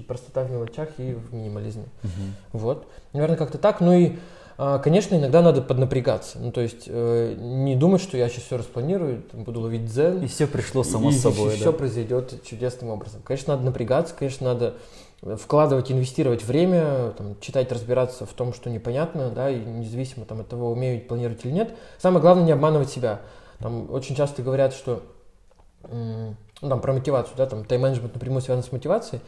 простота 0.07 0.43
в 0.43 0.51
мелочах 0.51 0.89
и 0.99 1.13
в 1.13 1.33
минимализме. 1.33 1.85
Мгм. 2.03 2.35
Вот. 2.53 2.87
Наверное, 3.13 3.37
как-то 3.37 3.57
так. 3.57 3.81
Ну 3.81 3.93
и, 3.93 4.17
а, 4.59 4.77
конечно, 4.77 5.15
иногда 5.15 5.41
надо 5.41 5.63
поднапрягаться. 5.63 6.37
Ну, 6.39 6.51
то 6.51 6.61
есть 6.61 6.83
э, 6.85 7.35
не 7.39 7.75
думать, 7.75 8.01
что 8.01 8.17
я 8.17 8.29
сейчас 8.29 8.43
все 8.43 8.57
распланирую, 8.57 9.23
там, 9.23 9.43
буду 9.45 9.61
ловить 9.61 9.85
дзен. 9.85 10.21
И 10.21 10.27
все 10.27 10.45
пришло 10.45 10.83
само 10.83 11.09
и 11.09 11.13
собой, 11.13 11.55
все 11.55 11.71
да. 11.71 11.71
произойдет 11.71 12.43
чудесным 12.43 12.91
образом. 12.91 13.21
Конечно, 13.23 13.55
надо 13.55 13.65
напрягаться, 13.65 14.13
конечно, 14.17 14.53
надо 14.53 14.75
вкладывать, 15.21 15.91
инвестировать 15.91 16.43
время, 16.43 17.11
там, 17.17 17.39
читать, 17.39 17.71
разбираться 17.71 18.25
в 18.25 18.33
том, 18.33 18.53
что 18.53 18.69
непонятно, 18.69 19.29
да, 19.29 19.49
и 19.49 19.59
независимо 19.59 20.25
там, 20.25 20.41
от 20.41 20.49
того, 20.49 20.71
умею 20.71 21.01
планировать 21.01 21.43
или 21.45 21.51
нет. 21.51 21.71
Самое 21.97 22.21
главное 22.21 22.45
не 22.45 22.51
обманывать 22.51 22.89
себя. 22.89 23.21
Там 23.59 23.91
очень 23.91 24.15
часто 24.15 24.41
говорят, 24.43 24.73
что 24.73 25.01
ну, 25.89 26.35
там, 26.69 26.81
про 26.81 26.93
мотивацию, 26.93 27.35
да, 27.37 27.45
там 27.45 27.65
тайм-менеджмент 27.65 28.13
напрямую 28.13 28.41
связан 28.41 28.63
с 28.63 28.71
мотивацией, 28.71 29.21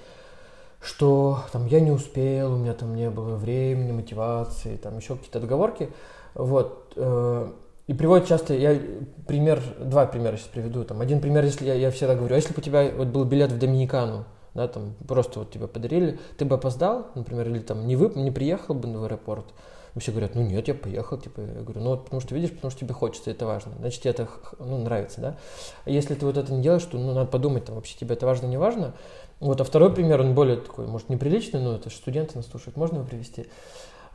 что 0.82 1.40
там 1.52 1.66
я 1.66 1.80
не 1.80 1.92
успел, 1.92 2.54
у 2.54 2.58
меня 2.58 2.74
там 2.74 2.96
не 2.96 3.10
было 3.10 3.36
времени, 3.36 3.92
мотивации, 3.92 4.78
там 4.78 4.98
еще 4.98 5.16
какие-то 5.16 5.40
отговорки, 5.40 5.90
вот, 6.34 6.94
э, 6.96 7.52
и 7.88 7.94
приводят 7.94 8.28
часто, 8.28 8.54
я 8.54 8.80
пример, 9.28 9.62
два 9.80 10.06
примера 10.06 10.38
сейчас 10.38 10.48
приведу, 10.48 10.84
там, 10.84 11.02
один 11.02 11.22
пример, 11.22 11.44
если 11.44 11.66
я, 11.66 11.74
я 11.74 11.92
всегда 11.92 12.16
говорю, 12.16 12.36
а 12.36 12.38
если 12.38 12.54
бы 12.54 12.60
у 12.60 12.62
тебя 12.62 12.90
вот 12.96 13.08
был 13.08 13.24
билет 13.26 13.52
в 13.52 13.58
Доминикану, 13.58 14.26
да, 14.58 14.68
там 14.68 14.96
просто 15.08 15.40
вот 15.40 15.52
тебе 15.52 15.68
подарили, 15.68 16.20
ты 16.38 16.44
бы 16.44 16.56
опоздал, 16.56 17.08
например, 17.14 17.48
или 17.48 17.60
там 17.60 17.86
не, 17.86 17.96
вы, 17.96 18.12
не 18.20 18.32
приехал 18.32 18.74
бы 18.74 18.92
в 18.92 19.04
аэропорт, 19.04 19.46
все 20.00 20.12
говорят, 20.12 20.34
ну 20.34 20.42
нет, 20.42 20.68
я 20.68 20.74
поехал, 20.74 21.18
типа, 21.18 21.42
я 21.42 21.62
говорю, 21.62 21.82
ну 21.82 21.90
вот 21.92 22.06
потому 22.06 22.22
что 22.22 22.34
видишь, 22.34 22.52
потому 22.52 22.72
что 22.72 22.80
тебе 22.80 22.94
хочется, 22.94 23.30
это 23.30 23.46
важно, 23.46 23.74
значит 23.80 24.02
тебе 24.02 24.12
это 24.12 24.28
ну, 24.60 24.80
нравится, 24.80 25.22
да. 25.22 25.38
А 25.86 25.92
если 25.92 26.16
ты 26.16 26.26
вот 26.26 26.38
это 26.38 26.52
не 26.52 26.64
делаешь, 26.64 26.84
то 26.84 26.98
ну, 26.98 27.14
надо 27.14 27.30
подумать, 27.30 27.66
там 27.66 27.76
вообще 27.76 27.96
тебе 27.98 28.16
это 28.16 28.26
важно, 28.26 28.48
не 28.48 28.58
важно. 28.58 28.94
Вот, 29.40 29.62
а 29.62 29.64
второй 29.64 29.94
пример, 29.94 30.22
он 30.22 30.34
более 30.34 30.58
такой, 30.58 30.88
может, 30.88 31.10
неприличный, 31.10 31.62
но 31.62 31.76
это 31.76 31.92
студенты 31.92 32.36
нас 32.36 32.48
слушают, 32.48 32.78
можно 32.78 32.98
его 32.98 33.06
привести? 33.06 33.46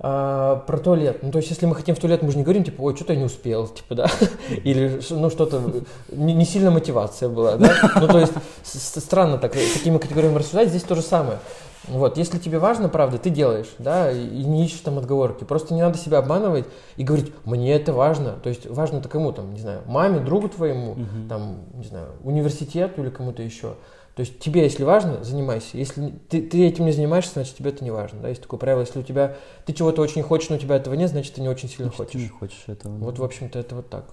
А, 0.05 0.57
про 0.67 0.79
туалет. 0.79 1.21
Ну, 1.23 1.31
то 1.31 1.39
есть, 1.39 1.51
если 1.51 1.65
мы 1.65 1.77
хотим 1.77 1.95
в 1.95 2.01
туалет, 2.01 2.23
мы 2.23 2.33
же 2.33 2.37
не 2.37 2.43
говорим, 2.43 2.65
типа, 2.65 2.83
ой, 2.83 2.97
что-то 2.97 3.13
я 3.13 3.21
не 3.21 3.25
успел, 3.25 3.69
типа, 3.69 3.95
да, 3.95 4.11
или, 4.65 5.01
ну, 5.11 5.31
что-то, 5.31 5.63
не, 6.11 6.35
не 6.35 6.45
сильно 6.45 6.73
мотивация 6.73 7.29
была, 7.29 7.57
да. 7.57 7.73
Ну, 8.01 8.09
то 8.09 8.19
есть, 8.19 8.33
странно 8.65 9.39
так, 9.39 9.53
такими 9.53 9.99
категориями 9.99 10.39
рассуждать, 10.39 10.71
здесь 10.71 10.83
то 10.83 10.97
же 10.97 11.03
самое. 11.03 11.39
Вот, 11.87 12.19
если 12.19 12.39
тебе 12.39 12.59
важно, 12.59 12.89
правда, 12.89 13.19
ты 13.19 13.31
делаешь, 13.31 13.69
да, 13.79 14.11
и 14.11 14.45
не 14.45 14.65
ищешь 14.65 14.81
там 14.81 14.99
отговорки. 14.99 15.45
Просто 15.45 15.73
не 15.73 15.83
надо 15.83 15.99
себя 15.99 16.19
обманывать 16.19 16.65
и 16.97 17.05
говорить, 17.05 17.33
мне 17.45 17.73
это 17.73 17.93
важно. 17.93 18.33
То 18.43 18.49
есть 18.49 18.69
важно-то 18.69 19.09
кому 19.09 19.33
там, 19.33 19.53
не 19.53 19.61
знаю, 19.61 19.83
маме, 19.87 20.19
другу 20.19 20.49
твоему, 20.49 20.93
угу. 20.93 21.29
там, 21.29 21.59
не 21.75 21.85
знаю, 21.85 22.09
университету 22.25 23.03
или 23.03 23.11
кому-то 23.11 23.43
еще. 23.43 23.75
То 24.15 24.21
есть 24.21 24.39
тебе, 24.41 24.63
если 24.63 24.85
важно, 24.85 25.25
занимайся. 25.25 25.79
Если 25.79 26.13
ты, 26.29 26.43
ты 26.43 26.67
этим 26.67 26.85
не 26.85 26.93
занимаешься, 26.93 27.33
значит 27.35 27.57
тебе 27.57 27.71
это 27.71 27.83
не 27.83 27.91
важно. 27.91 28.21
Да? 28.21 28.29
Есть 28.29 28.43
такое 28.43 28.61
правило, 28.61 28.81
если 28.81 28.99
у 28.99 29.03
тебя 29.03 29.37
ты 29.65 29.73
чего-то 29.73 30.03
очень 30.03 30.23
хочешь, 30.23 30.51
но 30.51 30.57
у 30.57 30.59
тебя 30.59 30.77
этого 30.77 30.95
нет, 30.95 31.11
значит 31.11 31.35
ты 31.35 31.41
не 31.41 31.49
очень 31.49 31.69
сильно 31.69 31.85
значит, 31.85 31.97
хочешь. 31.97 32.13
Ты 32.13 32.19
не 32.19 32.29
хочешь 32.29 32.65
этого. 32.67 32.97
Вот, 32.99 33.19
в 33.19 33.25
общем-то, 33.25 33.59
это 33.59 33.75
вот 33.75 33.89
так. 33.89 34.05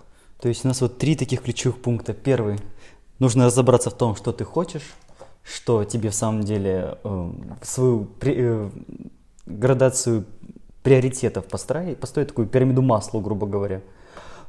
То 0.41 0.47
есть 0.47 0.63
у 0.63 0.69
нас 0.69 0.79
вот 0.79 0.97
три 0.97 1.15
таких 1.15 1.41
ключевых 1.41 1.81
пункта. 1.81 2.13
Первый, 2.13 2.57
нужно 3.19 3.47
разобраться 3.47 3.89
в 3.89 3.93
том, 3.93 4.15
что 4.15 4.31
ты 4.31 4.45
хочешь, 4.45 4.93
что 5.43 5.83
тебе 5.83 6.11
в 6.11 6.15
самом 6.15 6.43
деле 6.43 6.97
э, 7.03 7.31
свою 7.61 8.05
при, 8.05 8.35
э, 8.37 8.69
градацию 9.45 10.25
приоритетов 10.81 11.45
построить, 11.45 11.99
построить 11.99 12.29
такую 12.29 12.47
пирамиду 12.47 12.81
масла, 12.81 13.19
грубо 13.19 13.47
говоря. 13.47 13.81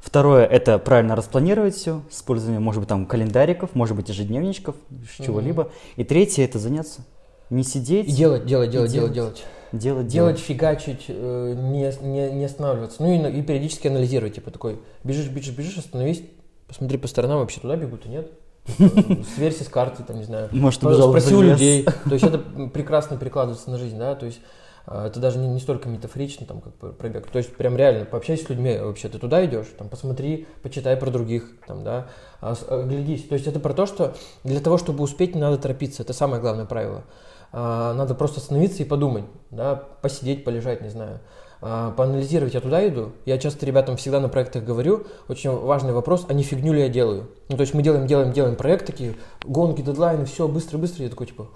Второе– 0.00 0.46
это 0.46 0.78
правильно 0.78 1.14
распланировать 1.14 1.74
все, 1.74 2.02
с 2.10 2.16
использованием, 2.16 2.62
может 2.62 2.80
быть, 2.80 2.88
там, 2.88 3.06
календариков, 3.06 3.74
может 3.74 3.96
быть, 3.96 4.08
ежедневничков, 4.08 4.74
чего-либо. 5.18 5.70
И 5.96 6.04
третье– 6.04 6.44
это 6.44 6.58
заняться. 6.58 7.02
Не 7.50 7.64
сидеть. 7.64 8.08
И 8.08 8.12
делать, 8.12 8.46
делать, 8.46 8.70
делать, 8.70 8.92
делать, 8.92 9.12
делать. 9.12 9.44
Делать, 9.72 10.08
делать, 10.08 10.38
фигачить, 10.40 11.04
э, 11.06 11.54
не, 11.56 11.92
не, 12.04 12.32
не 12.32 12.44
останавливаться. 12.44 13.02
Ну 13.02 13.12
и, 13.12 13.38
и 13.38 13.42
периодически 13.42 13.86
анализировать, 13.86 14.34
типа 14.34 14.50
такой, 14.50 14.80
бежишь, 15.04 15.28
бежишь, 15.28 15.54
бежишь, 15.54 15.78
остановись, 15.78 16.22
посмотри 16.66 16.98
по 16.98 17.06
сторонам, 17.06 17.38
вообще 17.38 17.60
туда 17.60 17.76
бегут, 17.76 18.04
и 18.06 18.08
нет. 18.08 18.32
Сверься 19.36 19.62
с 19.62 19.68
картой, 19.68 20.04
там, 20.04 20.18
не 20.18 20.24
знаю. 20.24 20.48
Может, 20.50 20.80
Спроси 20.80 21.34
у 21.34 21.42
людей. 21.42 21.84
То 22.04 22.12
есть 22.14 22.24
это 22.24 22.38
прекрасно 22.38 23.16
перекладывается 23.16 23.70
на 23.70 23.78
жизнь, 23.78 23.96
да, 23.96 24.16
то 24.16 24.26
есть 24.26 24.40
а, 24.40 24.44
это 24.90 25.20
даже 25.20 25.38
не, 25.38 25.48
не 25.48 25.60
столько 25.60 25.88
метафорично, 25.88 26.46
там, 26.46 26.60
как 26.60 26.74
пробег. 26.96 27.26
То 27.30 27.38
есть, 27.38 27.54
прям 27.56 27.76
реально, 27.76 28.04
пообщайся 28.04 28.44
с 28.44 28.48
людьми 28.48 28.76
вообще. 28.76 29.08
Ты 29.08 29.18
туда 29.18 29.44
идешь, 29.46 29.66
там, 29.78 29.88
посмотри, 29.88 30.46
почитай 30.62 30.96
про 30.96 31.10
других, 31.10 31.44
там, 31.66 31.84
да, 31.84 32.08
оглядись. 32.40 33.24
То 33.28 33.34
есть, 33.34 33.46
это 33.46 33.60
про 33.60 33.72
то, 33.72 33.86
что 33.86 34.14
для 34.44 34.60
того, 34.60 34.78
чтобы 34.78 35.04
успеть, 35.04 35.34
не 35.34 35.40
надо 35.40 35.58
торопиться. 35.58 36.02
Это 36.02 36.12
самое 36.12 36.40
главное 36.40 36.64
правило. 36.64 37.04
А, 37.52 37.94
надо 37.94 38.14
просто 38.14 38.40
остановиться 38.40 38.82
и 38.82 38.86
подумать, 38.86 39.24
да, 39.50 39.74
посидеть, 39.74 40.44
полежать, 40.44 40.80
не 40.82 40.88
знаю. 40.88 41.20
А, 41.62 41.90
поанализировать, 41.92 42.54
я 42.54 42.60
туда 42.60 42.86
иду. 42.88 43.12
Я 43.26 43.38
часто 43.38 43.66
ребятам 43.66 43.96
всегда 43.96 44.20
на 44.20 44.28
проектах 44.28 44.64
говорю, 44.64 45.06
очень 45.28 45.50
важный 45.50 45.92
вопрос, 45.92 46.26
а 46.28 46.32
не 46.32 46.42
фигню 46.42 46.72
ли 46.72 46.80
я 46.80 46.88
делаю? 46.88 47.30
Ну, 47.48 47.56
то 47.56 47.62
есть 47.62 47.74
мы 47.74 47.82
делаем, 47.82 48.06
делаем, 48.06 48.32
делаем 48.32 48.56
проект, 48.56 48.86
такие 48.86 49.16
гонки, 49.44 49.82
дедлайны, 49.82 50.24
все 50.24 50.48
быстро, 50.48 50.78
быстро. 50.78 51.04
Я 51.04 51.10
такой, 51.10 51.26
типа, 51.26 51.48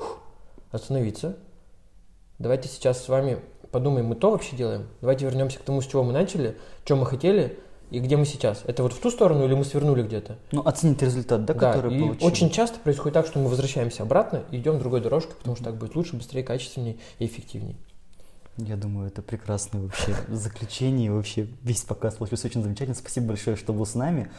остановиться. 0.70 1.36
Давайте 2.38 2.68
сейчас 2.68 3.02
с 3.02 3.08
вами 3.08 3.38
подумаем, 3.70 4.06
мы 4.06 4.16
то 4.16 4.30
вообще 4.30 4.56
делаем? 4.56 4.88
Давайте 5.00 5.24
вернемся 5.24 5.58
к 5.58 5.62
тому, 5.62 5.80
с 5.80 5.86
чего 5.86 6.02
мы 6.02 6.12
начали, 6.12 6.56
что 6.84 6.96
мы 6.96 7.06
хотели, 7.06 7.58
и 7.90 8.00
где 8.00 8.16
мы 8.16 8.24
сейчас? 8.24 8.62
Это 8.66 8.82
вот 8.82 8.92
в 8.92 8.98
ту 8.98 9.10
сторону 9.10 9.44
или 9.44 9.54
мы 9.54 9.64
свернули 9.64 10.02
где-то? 10.02 10.36
Ну, 10.50 10.62
оценить 10.62 11.00
результат, 11.00 11.44
да, 11.44 11.54
да 11.54 11.72
который 11.72 11.96
и 11.96 12.00
получили. 12.00 12.24
очень 12.24 12.50
часто 12.50 12.80
происходит 12.80 13.14
так, 13.14 13.26
что 13.26 13.38
мы 13.38 13.48
возвращаемся 13.48 14.02
обратно 14.02 14.42
и 14.50 14.56
идем 14.56 14.80
другой 14.80 15.00
дорожкой, 15.00 15.36
потому 15.36 15.54
что 15.54 15.66
так 15.66 15.76
будет 15.76 15.94
лучше, 15.94 16.16
быстрее, 16.16 16.42
качественнее 16.42 16.96
и 17.18 17.26
эффективнее. 17.26 17.76
Я 18.56 18.76
думаю, 18.76 19.08
это 19.08 19.20
прекрасное 19.20 19.82
вообще 19.82 20.14
заключение. 20.28 21.10
Вообще 21.12 21.48
весь 21.62 21.82
показ 21.82 22.14
получился 22.14 22.46
очень 22.46 22.62
замечательно. 22.62 22.94
Спасибо 22.96 23.28
большое, 23.28 23.56
что 23.56 23.72
был 23.72 23.84
с 23.84 23.94
нами. 23.94 24.30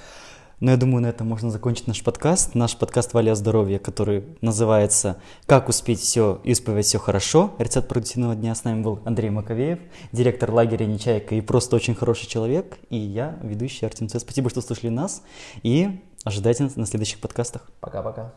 Но 0.60 0.72
я 0.72 0.78
думаю, 0.78 1.02
на 1.02 1.08
этом 1.08 1.28
можно 1.28 1.52
закончить 1.52 1.88
наш 1.88 2.02
подкаст. 2.02 2.56
Наш 2.56 2.78
подкаст 2.78 3.14
«Вали 3.14 3.30
о 3.30 3.36
здоровье», 3.36 3.78
который 3.78 4.24
называется 4.42 5.18
«Как 5.46 5.68
успеть 5.68 6.00
все 6.00 6.40
и 6.44 6.54
успевать 6.54 6.86
все 6.86 6.98
хорошо». 6.98 7.54
Рецепт 7.60 7.90
продуктивного 7.90 8.36
дня 8.36 8.56
с 8.56 8.64
нами 8.64 8.82
был 8.82 9.00
Андрей 9.04 9.30
Маковеев, 9.30 9.80
директор 10.14 10.52
лагеря 10.52 10.86
«Нечайка» 10.86 11.36
и 11.36 11.42
просто 11.42 11.76
очень 11.76 11.94
хороший 11.94 12.28
человек. 12.28 12.78
И 12.90 12.98
я, 12.98 13.38
ведущий 13.42 13.86
Артем 13.86 14.08
Ц. 14.08 14.20
Спасибо, 14.20 14.50
что 14.50 14.62
слушали 14.62 14.90
нас. 14.90 15.24
И 15.62 16.00
ожидайте 16.24 16.70
на 16.76 16.86
следующих 16.86 17.20
подкастах. 17.20 17.70
Пока-пока. 17.82 18.34